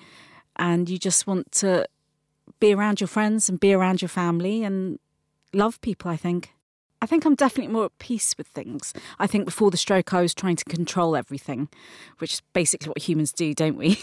and 0.56 0.90
you 0.90 0.98
just 0.98 1.24
want 1.24 1.52
to 1.52 1.86
be 2.58 2.74
around 2.74 3.00
your 3.00 3.06
friends 3.06 3.48
and 3.48 3.60
be 3.60 3.72
around 3.72 4.02
your 4.02 4.08
family 4.08 4.64
and 4.64 4.98
love 5.52 5.80
people, 5.82 6.10
I 6.10 6.16
think. 6.16 6.52
I 7.00 7.06
think 7.06 7.24
I'm 7.24 7.36
definitely 7.36 7.72
more 7.72 7.84
at 7.84 7.98
peace 8.00 8.34
with 8.36 8.48
things. 8.48 8.92
I 9.20 9.28
think 9.28 9.44
before 9.44 9.70
the 9.70 9.76
stroke, 9.76 10.12
I 10.12 10.20
was 10.20 10.34
trying 10.34 10.56
to 10.56 10.64
control 10.64 11.14
everything, 11.14 11.68
which 12.18 12.34
is 12.34 12.42
basically 12.52 12.88
what 12.88 12.98
humans 12.98 13.32
do, 13.32 13.54
don't 13.54 13.76
we? 13.76 14.00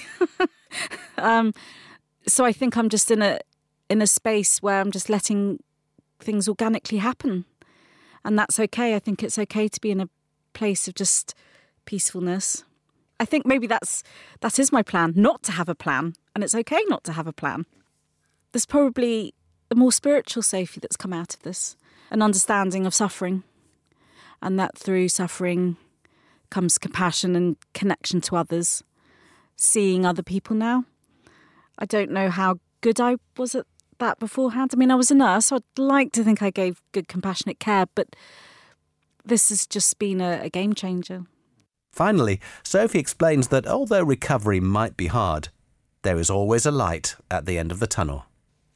um, 1.17 1.53
so 2.25 2.45
I 2.45 2.53
think 2.53 2.77
I'm 2.77 2.87
just 2.87 3.11
in 3.11 3.21
a 3.21 3.39
in 3.89 4.01
a 4.01 4.07
space 4.07 4.61
where 4.61 4.79
I'm 4.79 4.91
just 4.91 5.09
letting 5.09 5.59
things 6.19 6.47
organically 6.47 6.99
happen, 6.99 7.45
and 8.23 8.37
that's 8.37 8.59
okay. 8.59 8.95
I 8.95 8.99
think 8.99 9.23
it's 9.23 9.37
okay 9.37 9.67
to 9.67 9.81
be 9.81 9.91
in 9.91 10.01
a 10.01 10.09
place 10.53 10.87
of 10.87 10.95
just 10.95 11.35
peacefulness. 11.85 12.63
I 13.19 13.25
think 13.25 13.45
maybe 13.45 13.67
that's 13.67 14.03
that 14.41 14.59
is 14.59 14.71
my 14.71 14.83
plan, 14.83 15.13
not 15.15 15.43
to 15.43 15.51
have 15.53 15.69
a 15.69 15.75
plan, 15.75 16.15
and 16.33 16.43
it's 16.43 16.55
okay 16.55 16.83
not 16.87 17.03
to 17.05 17.13
have 17.13 17.27
a 17.27 17.33
plan. 17.33 17.65
There's 18.51 18.65
probably 18.65 19.33
a 19.71 19.75
more 19.75 19.91
spiritual 19.91 20.43
Sophie 20.43 20.79
that's 20.79 20.97
come 20.97 21.13
out 21.13 21.33
of 21.33 21.41
this, 21.43 21.75
an 22.11 22.21
understanding 22.21 22.85
of 22.85 22.93
suffering, 22.93 23.43
and 24.41 24.59
that 24.59 24.77
through 24.77 25.09
suffering 25.09 25.77
comes 26.49 26.77
compassion 26.77 27.35
and 27.35 27.57
connection 27.73 28.21
to 28.21 28.35
others, 28.35 28.83
seeing 29.55 30.05
other 30.05 30.23
people 30.23 30.55
now. 30.55 30.85
I 31.77 31.85
don't 31.85 32.11
know 32.11 32.29
how 32.29 32.59
good 32.81 33.01
I 33.01 33.17
was 33.37 33.55
at 33.55 33.65
that 33.99 34.19
beforehand. 34.19 34.71
I 34.73 34.77
mean, 34.77 34.91
I 34.91 34.95
was 34.95 35.11
a 35.11 35.15
nurse, 35.15 35.47
so 35.47 35.57
I'd 35.57 35.79
like 35.79 36.11
to 36.13 36.23
think 36.23 36.41
I 36.41 36.49
gave 36.49 36.81
good, 36.91 37.07
compassionate 37.07 37.59
care, 37.59 37.85
but 37.95 38.15
this 39.23 39.49
has 39.49 39.65
just 39.65 39.97
been 39.99 40.21
a, 40.21 40.41
a 40.43 40.49
game 40.49 40.73
changer. 40.73 41.25
Finally, 41.91 42.41
Sophie 42.63 42.99
explains 42.99 43.47
that 43.47 43.65
although 43.65 44.03
recovery 44.03 44.59
might 44.59 44.97
be 44.97 45.07
hard, 45.07 45.49
there 46.01 46.19
is 46.19 46.29
always 46.29 46.65
a 46.65 46.71
light 46.71 47.15
at 47.31 47.45
the 47.45 47.57
end 47.57 47.71
of 47.71 47.79
the 47.79 47.87
tunnel. 47.87 48.25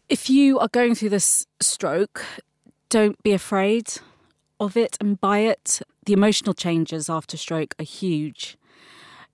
If 0.08 0.30
you 0.30 0.58
are 0.58 0.70
going 0.70 0.96
through 0.96 1.10
this 1.10 1.46
stroke, 1.62 2.26
don't 2.90 3.22
be 3.22 3.34
afraid 3.34 3.94
of 4.60 4.76
it 4.76 4.98
and 5.00 5.20
by 5.20 5.40
it. 5.40 5.82
The 6.06 6.14
emotional 6.14 6.54
changes 6.54 7.10
after 7.10 7.38
stroke 7.38 7.76
are 7.78 7.86
huge. 7.86 8.58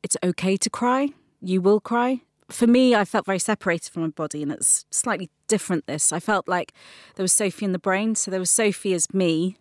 It's 0.04 0.18
okay 0.22 0.58
to 0.58 0.70
cry. 0.70 1.10
You 1.42 1.62
will 1.62 1.80
cry. 1.80 2.22
For 2.50 2.68
me, 2.68 2.94
I 2.94 3.06
felt 3.06 3.26
very 3.26 3.40
separated 3.40 3.92
from 3.92 4.04
my 4.04 4.10
body, 4.10 4.44
and 4.44 4.52
it's 4.52 4.86
slightly 4.92 5.30
different 5.48 5.88
this. 5.88 6.14
I 6.14 6.20
felt 6.20 6.48
like 6.48 6.74
there 7.16 7.24
was 7.24 7.34
Sophie 7.34 7.66
in 7.66 7.72
the 7.72 7.80
brain. 7.80 8.14
So 8.16 8.30
there 8.30 8.40
was 8.40 8.52
Sophie 8.52 8.94
as 8.94 9.14
me, 9.14 9.58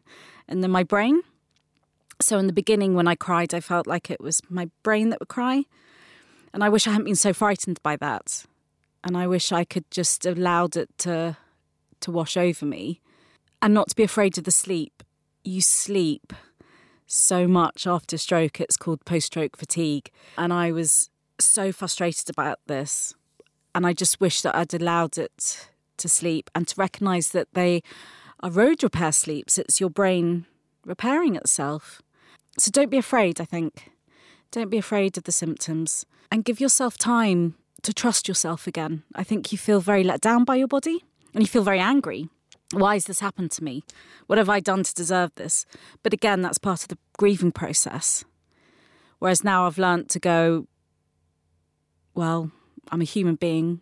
and 0.48 0.62
then 0.62 0.70
my 0.70 0.82
brain. 0.82 1.22
So 2.20 2.38
in 2.38 2.46
the 2.46 2.52
beginning, 2.52 2.94
when 2.94 3.08
I 3.08 3.14
cried, 3.14 3.54
I 3.54 3.60
felt 3.60 3.86
like 3.86 4.10
it 4.10 4.20
was 4.20 4.40
my 4.48 4.70
brain 4.82 5.08
that 5.10 5.20
would 5.20 5.28
cry. 5.28 5.64
And 6.52 6.62
I 6.62 6.68
wish 6.68 6.86
I 6.86 6.90
hadn't 6.90 7.06
been 7.06 7.16
so 7.16 7.32
frightened 7.32 7.80
by 7.82 7.96
that. 7.96 8.44
And 9.02 9.16
I 9.16 9.26
wish 9.26 9.50
I 9.50 9.64
could 9.64 9.90
just 9.90 10.24
allowed 10.24 10.76
it 10.76 10.88
to 10.98 11.36
to 12.00 12.12
wash 12.12 12.36
over 12.36 12.66
me 12.66 13.00
and 13.62 13.72
not 13.72 13.88
to 13.88 13.96
be 13.96 14.02
afraid 14.02 14.36
of 14.36 14.44
the 14.44 14.50
sleep. 14.50 15.02
You 15.42 15.62
sleep 15.62 16.34
so 17.06 17.48
much 17.48 17.86
after 17.86 18.18
stroke. 18.18 18.60
It's 18.60 18.76
called 18.76 19.04
post 19.04 19.26
stroke 19.26 19.56
fatigue. 19.56 20.10
And 20.36 20.52
I 20.52 20.70
was 20.70 21.10
so 21.38 21.72
frustrated 21.72 22.30
about 22.30 22.58
this. 22.66 23.14
And 23.74 23.86
I 23.86 23.92
just 23.92 24.20
wish 24.20 24.42
that 24.42 24.54
I'd 24.54 24.74
allowed 24.74 25.18
it 25.18 25.68
to 25.96 26.08
sleep 26.08 26.50
and 26.54 26.66
to 26.68 26.74
recognize 26.76 27.30
that 27.30 27.48
they 27.54 27.82
are 28.40 28.50
road 28.50 28.82
repair 28.82 29.12
sleeps. 29.12 29.58
It's 29.58 29.80
your 29.80 29.90
brain 29.90 30.46
repairing 30.84 31.34
itself. 31.36 32.02
So 32.58 32.70
don't 32.70 32.90
be 32.90 32.98
afraid, 32.98 33.40
I 33.40 33.44
think. 33.44 33.90
Don't 34.50 34.70
be 34.70 34.78
afraid 34.78 35.16
of 35.16 35.24
the 35.24 35.32
symptoms 35.32 36.06
and 36.30 36.44
give 36.44 36.60
yourself 36.60 36.96
time 36.96 37.56
to 37.82 37.92
trust 37.92 38.28
yourself 38.28 38.66
again. 38.66 39.02
I 39.14 39.24
think 39.24 39.50
you 39.50 39.58
feel 39.58 39.80
very 39.80 40.04
let 40.04 40.20
down 40.20 40.44
by 40.44 40.56
your 40.56 40.68
body 40.68 41.04
and 41.32 41.42
you 41.42 41.48
feel 41.48 41.64
very 41.64 41.80
angry. 41.80 42.28
Why 42.72 42.94
has 42.94 43.06
this 43.06 43.20
happened 43.20 43.50
to 43.52 43.64
me? 43.64 43.84
What 44.26 44.38
have 44.38 44.48
I 44.48 44.60
done 44.60 44.82
to 44.84 44.94
deserve 44.94 45.34
this? 45.34 45.66
But 46.02 46.12
again, 46.12 46.42
that's 46.42 46.58
part 46.58 46.82
of 46.82 46.88
the 46.88 46.98
grieving 47.18 47.52
process. 47.52 48.24
Whereas 49.18 49.44
now 49.44 49.66
I've 49.66 49.78
learnt 49.78 50.08
to 50.10 50.18
go, 50.20 50.66
well, 52.14 52.50
I'm 52.90 53.00
a 53.00 53.04
human 53.04 53.34
being. 53.34 53.80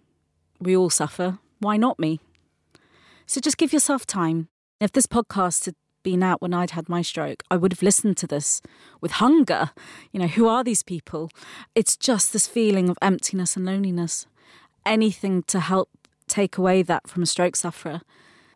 We 0.61 0.77
all 0.77 0.91
suffer. 0.91 1.39
Why 1.59 1.77
not 1.77 1.99
me? 1.99 2.21
So 3.27 3.41
just 3.41 3.59
give 3.59 3.73
yourself 3.73 4.07
time. 4.07 4.49
If 4.81 4.93
this 4.93 5.07
podcast 5.07 5.67
had 5.67 5.75
been 6.03 6.23
out 6.23 6.43
when 6.43 6.55
I'd 6.55 6.73
had 6.73 6.89
my 6.89 7.03
stroke, 7.03 7.43
I 7.51 7.57
would 7.57 7.73
have 7.73 7.83
listened 7.83 8.17
to 8.19 8.27
this 8.27 8.61
with 9.01 9.13
hunger. 9.13 9.71
You 10.11 10.21
know, 10.21 10.27
who 10.27 10.49
are 10.49 10.65
these 10.65 10.83
people? 10.83 11.31
It's 11.75 11.97
just 11.97 12.33
this 12.33 12.47
feeling 12.47 12.89
of 12.89 12.99
emptiness 13.01 13.57
and 13.57 13.65
loneliness. 13.65 14.27
Anything 14.85 15.43
to 15.45 15.61
help 15.61 15.91
take 16.27 16.59
away 16.59 16.83
that 16.83 17.09
from 17.09 17.23
a 17.23 17.27
stroke 17.27 17.57
sufferer 17.57 18.01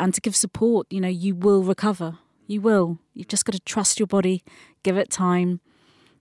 and 0.01 0.13
to 0.15 0.21
give 0.21 0.35
support. 0.35 0.87
You 0.91 1.01
know, 1.01 1.09
you 1.09 1.35
will 1.35 1.63
recover. 1.63 2.19
You 2.47 2.61
will. 2.61 2.99
You've 3.15 3.29
just 3.29 3.45
got 3.45 3.53
to 3.53 3.61
trust 3.61 3.99
your 4.01 4.07
body, 4.07 4.43
give 4.83 4.97
it 4.97 5.11
time, 5.11 5.61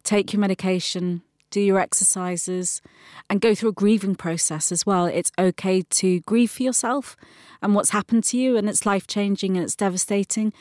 take 0.03 0.33
your 0.33 0.39
medication, 0.39 1.23
do 1.55 1.61
your 1.61 1.79
exercises, 1.79 2.81
and 3.29 3.39
go 3.39 3.55
through 3.55 3.69
a 3.69 3.73
grieving 3.73 4.15
process 4.15 4.73
as 4.73 4.85
well. 4.85 5.05
It's 5.05 5.31
okay 5.39 5.83
to 5.83 6.19
grieve 6.21 6.51
for 6.51 6.63
yourself 6.63 7.15
and 7.61 7.73
what's 7.73 7.91
happened 7.91 8.25
to 8.25 8.37
you, 8.37 8.57
and 8.57 8.67
it's 8.67 8.85
life 8.85 9.07
changing 9.07 9.55
and 9.55 9.63
it's 9.63 9.75
devastating. 9.75 10.51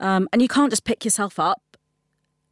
Um, 0.00 0.28
and 0.32 0.42
you 0.42 0.48
can't 0.48 0.70
just 0.70 0.82
pick 0.82 1.04
yourself 1.04 1.38
up 1.38 1.62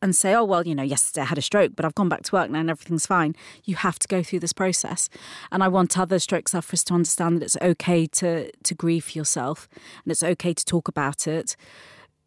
and 0.01 0.15
say, 0.15 0.35
oh, 0.35 0.45
well, 0.45 0.65
you 0.65 0.73
know, 0.73 0.85
yesterday 0.85 1.23
I 1.23 1.25
had 1.25 1.37
a 1.37 1.43
stroke, 1.43 1.73
but 1.75 1.85
I've 1.85 1.97
gone 1.97 2.09
back 2.09 2.23
to 2.23 2.37
work 2.37 2.49
now 2.49 2.61
and 2.61 2.71
everything's 2.71 3.07
fine. 3.07 3.35
You 3.65 3.75
have 3.75 3.99
to 3.99 4.07
go 4.07 4.23
through 4.23 4.39
this 4.39 4.53
process. 4.53 5.11
And 5.51 5.65
I 5.65 5.69
want 5.69 5.99
other 5.99 6.21
stroke 6.21 6.49
sufferers 6.49 6.85
to 6.85 6.95
understand 6.95 7.37
that 7.37 7.45
it's 7.45 7.57
okay 7.61 8.07
to, 8.07 8.53
to 8.53 8.75
grieve 8.75 9.07
for 9.07 9.19
yourself 9.19 9.69
and 10.05 10.13
it's 10.13 10.23
okay 10.23 10.55
to 10.55 10.65
talk 10.65 10.87
about 10.87 11.27
it 11.27 11.57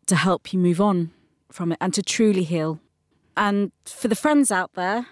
to 0.08 0.18
help 0.18 0.52
you 0.52 0.60
move 0.60 0.82
on 0.82 1.12
from 1.52 1.72
it 1.72 1.78
and 1.80 1.94
to 1.94 2.04
truly 2.04 2.44
heal. 2.44 2.80
And 3.38 3.72
for 3.86 4.10
the 4.10 4.16
friends 4.16 4.52
out 4.52 4.74
there 4.74 5.08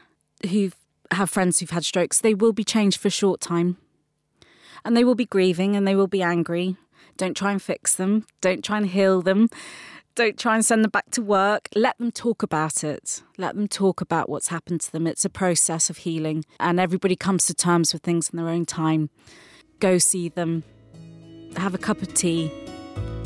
who 0.48 0.72
have 1.12 1.30
friends 1.30 1.60
who've 1.60 1.70
had 1.70 1.86
strokes, 1.86 2.20
they 2.20 2.34
will 2.34 2.54
be 2.54 2.64
changed 2.64 3.00
for 3.00 3.08
a 3.08 3.12
short 3.12 3.42
time. 3.42 3.78
And 4.84 4.98
they 4.98 5.04
will 5.04 5.16
be 5.16 5.26
grieving 5.26 5.76
and 5.76 5.88
they 5.88 5.96
will 5.96 6.08
be 6.08 6.24
angry. 6.24 6.76
Don't 7.18 7.38
try 7.38 7.52
and 7.52 7.62
fix 7.62 7.96
them. 7.96 8.26
Don't 8.42 8.64
try 8.64 8.78
and 8.78 8.88
heal 8.88 9.22
them. 9.22 9.48
Don't 10.16 10.38
try 10.38 10.56
and 10.56 10.66
send 10.66 10.84
them 10.84 10.92
back 10.92 11.10
to 11.12 11.22
work. 11.22 11.70
Let 11.74 11.98
them 11.98 12.12
talk 12.12 12.44
about 12.44 12.84
it. 12.84 13.24
Let 13.38 13.56
them 13.56 13.68
talk 13.68 14.02
about 14.02 14.28
what's 14.28 14.50
happened 14.50 14.82
to 14.82 14.92
them. 14.92 15.08
It's 15.08 15.24
a 15.24 15.30
process 15.30 15.90
of 15.90 15.98
healing, 15.98 16.44
and 16.60 16.82
everybody 16.82 17.16
comes 17.16 17.46
to 17.46 17.54
terms 17.54 17.94
with 17.94 18.02
things 18.02 18.30
in 18.30 18.38
their 18.38 18.50
own 18.50 18.66
time. 18.66 19.10
Go 19.80 20.00
see 20.00 20.28
them, 20.28 20.64
have 21.56 21.74
a 21.74 21.78
cup 21.78 22.02
of 22.02 22.14
tea, 22.14 22.52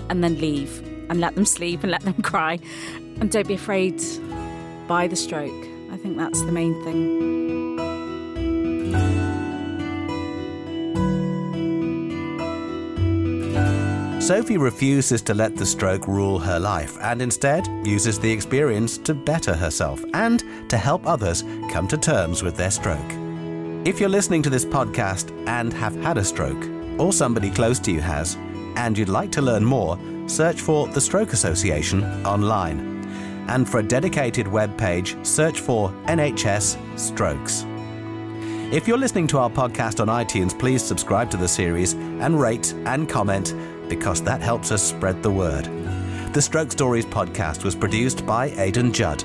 and 0.10 0.24
then 0.24 0.40
leave 0.40 0.80
and 1.10 1.20
let 1.20 1.36
them 1.36 1.46
sleep 1.46 1.82
and 1.82 1.92
let 1.92 2.02
them 2.02 2.14
cry. 2.22 2.60
And 3.20 3.32
don't 3.32 3.48
be 3.48 3.56
afraid 3.56 4.02
by 4.88 5.08
the 5.08 5.16
stroke. 5.16 5.75
I 6.06 6.08
think 6.08 6.20
that's 6.20 6.42
the 6.44 6.52
main 6.52 6.84
thing. 6.84 7.82
Sophie 14.22 14.60
refuses 14.60 15.24
to 15.24 15.34
let 15.34 15.56
the 15.56 15.66
stroke 15.66 16.08
rule 16.08 16.38
her 16.38 16.60
life 16.60 16.96
and 17.02 17.24
instead 17.24 17.68
uses 17.84 18.20
the 18.20 18.32
experience 18.32 19.00
to 19.00 19.16
better 19.16 19.56
herself 19.56 20.06
and 20.14 20.44
to 20.70 20.78
help 20.78 21.08
others 21.08 21.44
come 21.72 21.88
to 21.88 21.98
terms 21.98 22.44
with 22.44 22.56
their 22.56 22.70
stroke. 22.70 23.00
If 23.84 24.00
you're 24.00 24.08
listening 24.08 24.44
to 24.44 24.52
this 24.52 24.64
podcast 24.64 25.32
and 25.48 25.74
have 25.74 25.96
had 26.04 26.20
a 26.20 26.24
stroke, 26.24 26.70
or 27.00 27.14
somebody 27.14 27.50
close 27.50 27.80
to 27.80 27.92
you 27.92 28.02
has, 28.02 28.38
and 28.76 28.96
you'd 28.96 29.10
like 29.10 29.32
to 29.32 29.42
learn 29.42 29.66
more, 29.66 29.98
search 30.28 30.62
for 30.62 30.88
the 30.88 31.02
Stroke 31.02 31.34
Association 31.34 32.04
online. 32.24 32.95
And 33.48 33.68
for 33.68 33.80
a 33.80 33.84
dedicated 33.84 34.48
web 34.48 34.78
page, 34.78 35.16
search 35.26 35.60
for 35.60 35.90
NHS 36.06 37.00
Strokes. 37.00 37.66
If 38.74 38.88
you're 38.88 38.98
listening 38.98 39.28
to 39.28 39.38
our 39.38 39.50
podcast 39.50 40.00
on 40.00 40.08
iTunes, 40.08 40.58
please 40.58 40.84
subscribe 40.84 41.30
to 41.32 41.38
the 41.38 41.48
series 41.48 41.94
and 41.94 42.40
rate 42.40 42.74
and 42.86 43.08
comment 43.08 43.54
because 43.88 44.24
that 44.24 44.42
helps 44.42 44.72
us 44.72 44.82
spread 44.82 45.22
the 45.22 45.32
word. 45.32 45.66
The 46.34 46.42
Stroke 46.42 46.72
Stories 46.72 47.06
podcast 47.06 47.64
was 47.64 47.76
produced 47.76 48.26
by 48.26 48.48
Aidan 48.58 48.92
Judd. 48.92 49.24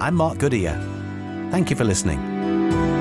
I'm 0.00 0.14
Mark 0.14 0.38
Goodyear. 0.38 0.74
Thank 1.50 1.70
you 1.70 1.76
for 1.76 1.84
listening. 1.84 2.97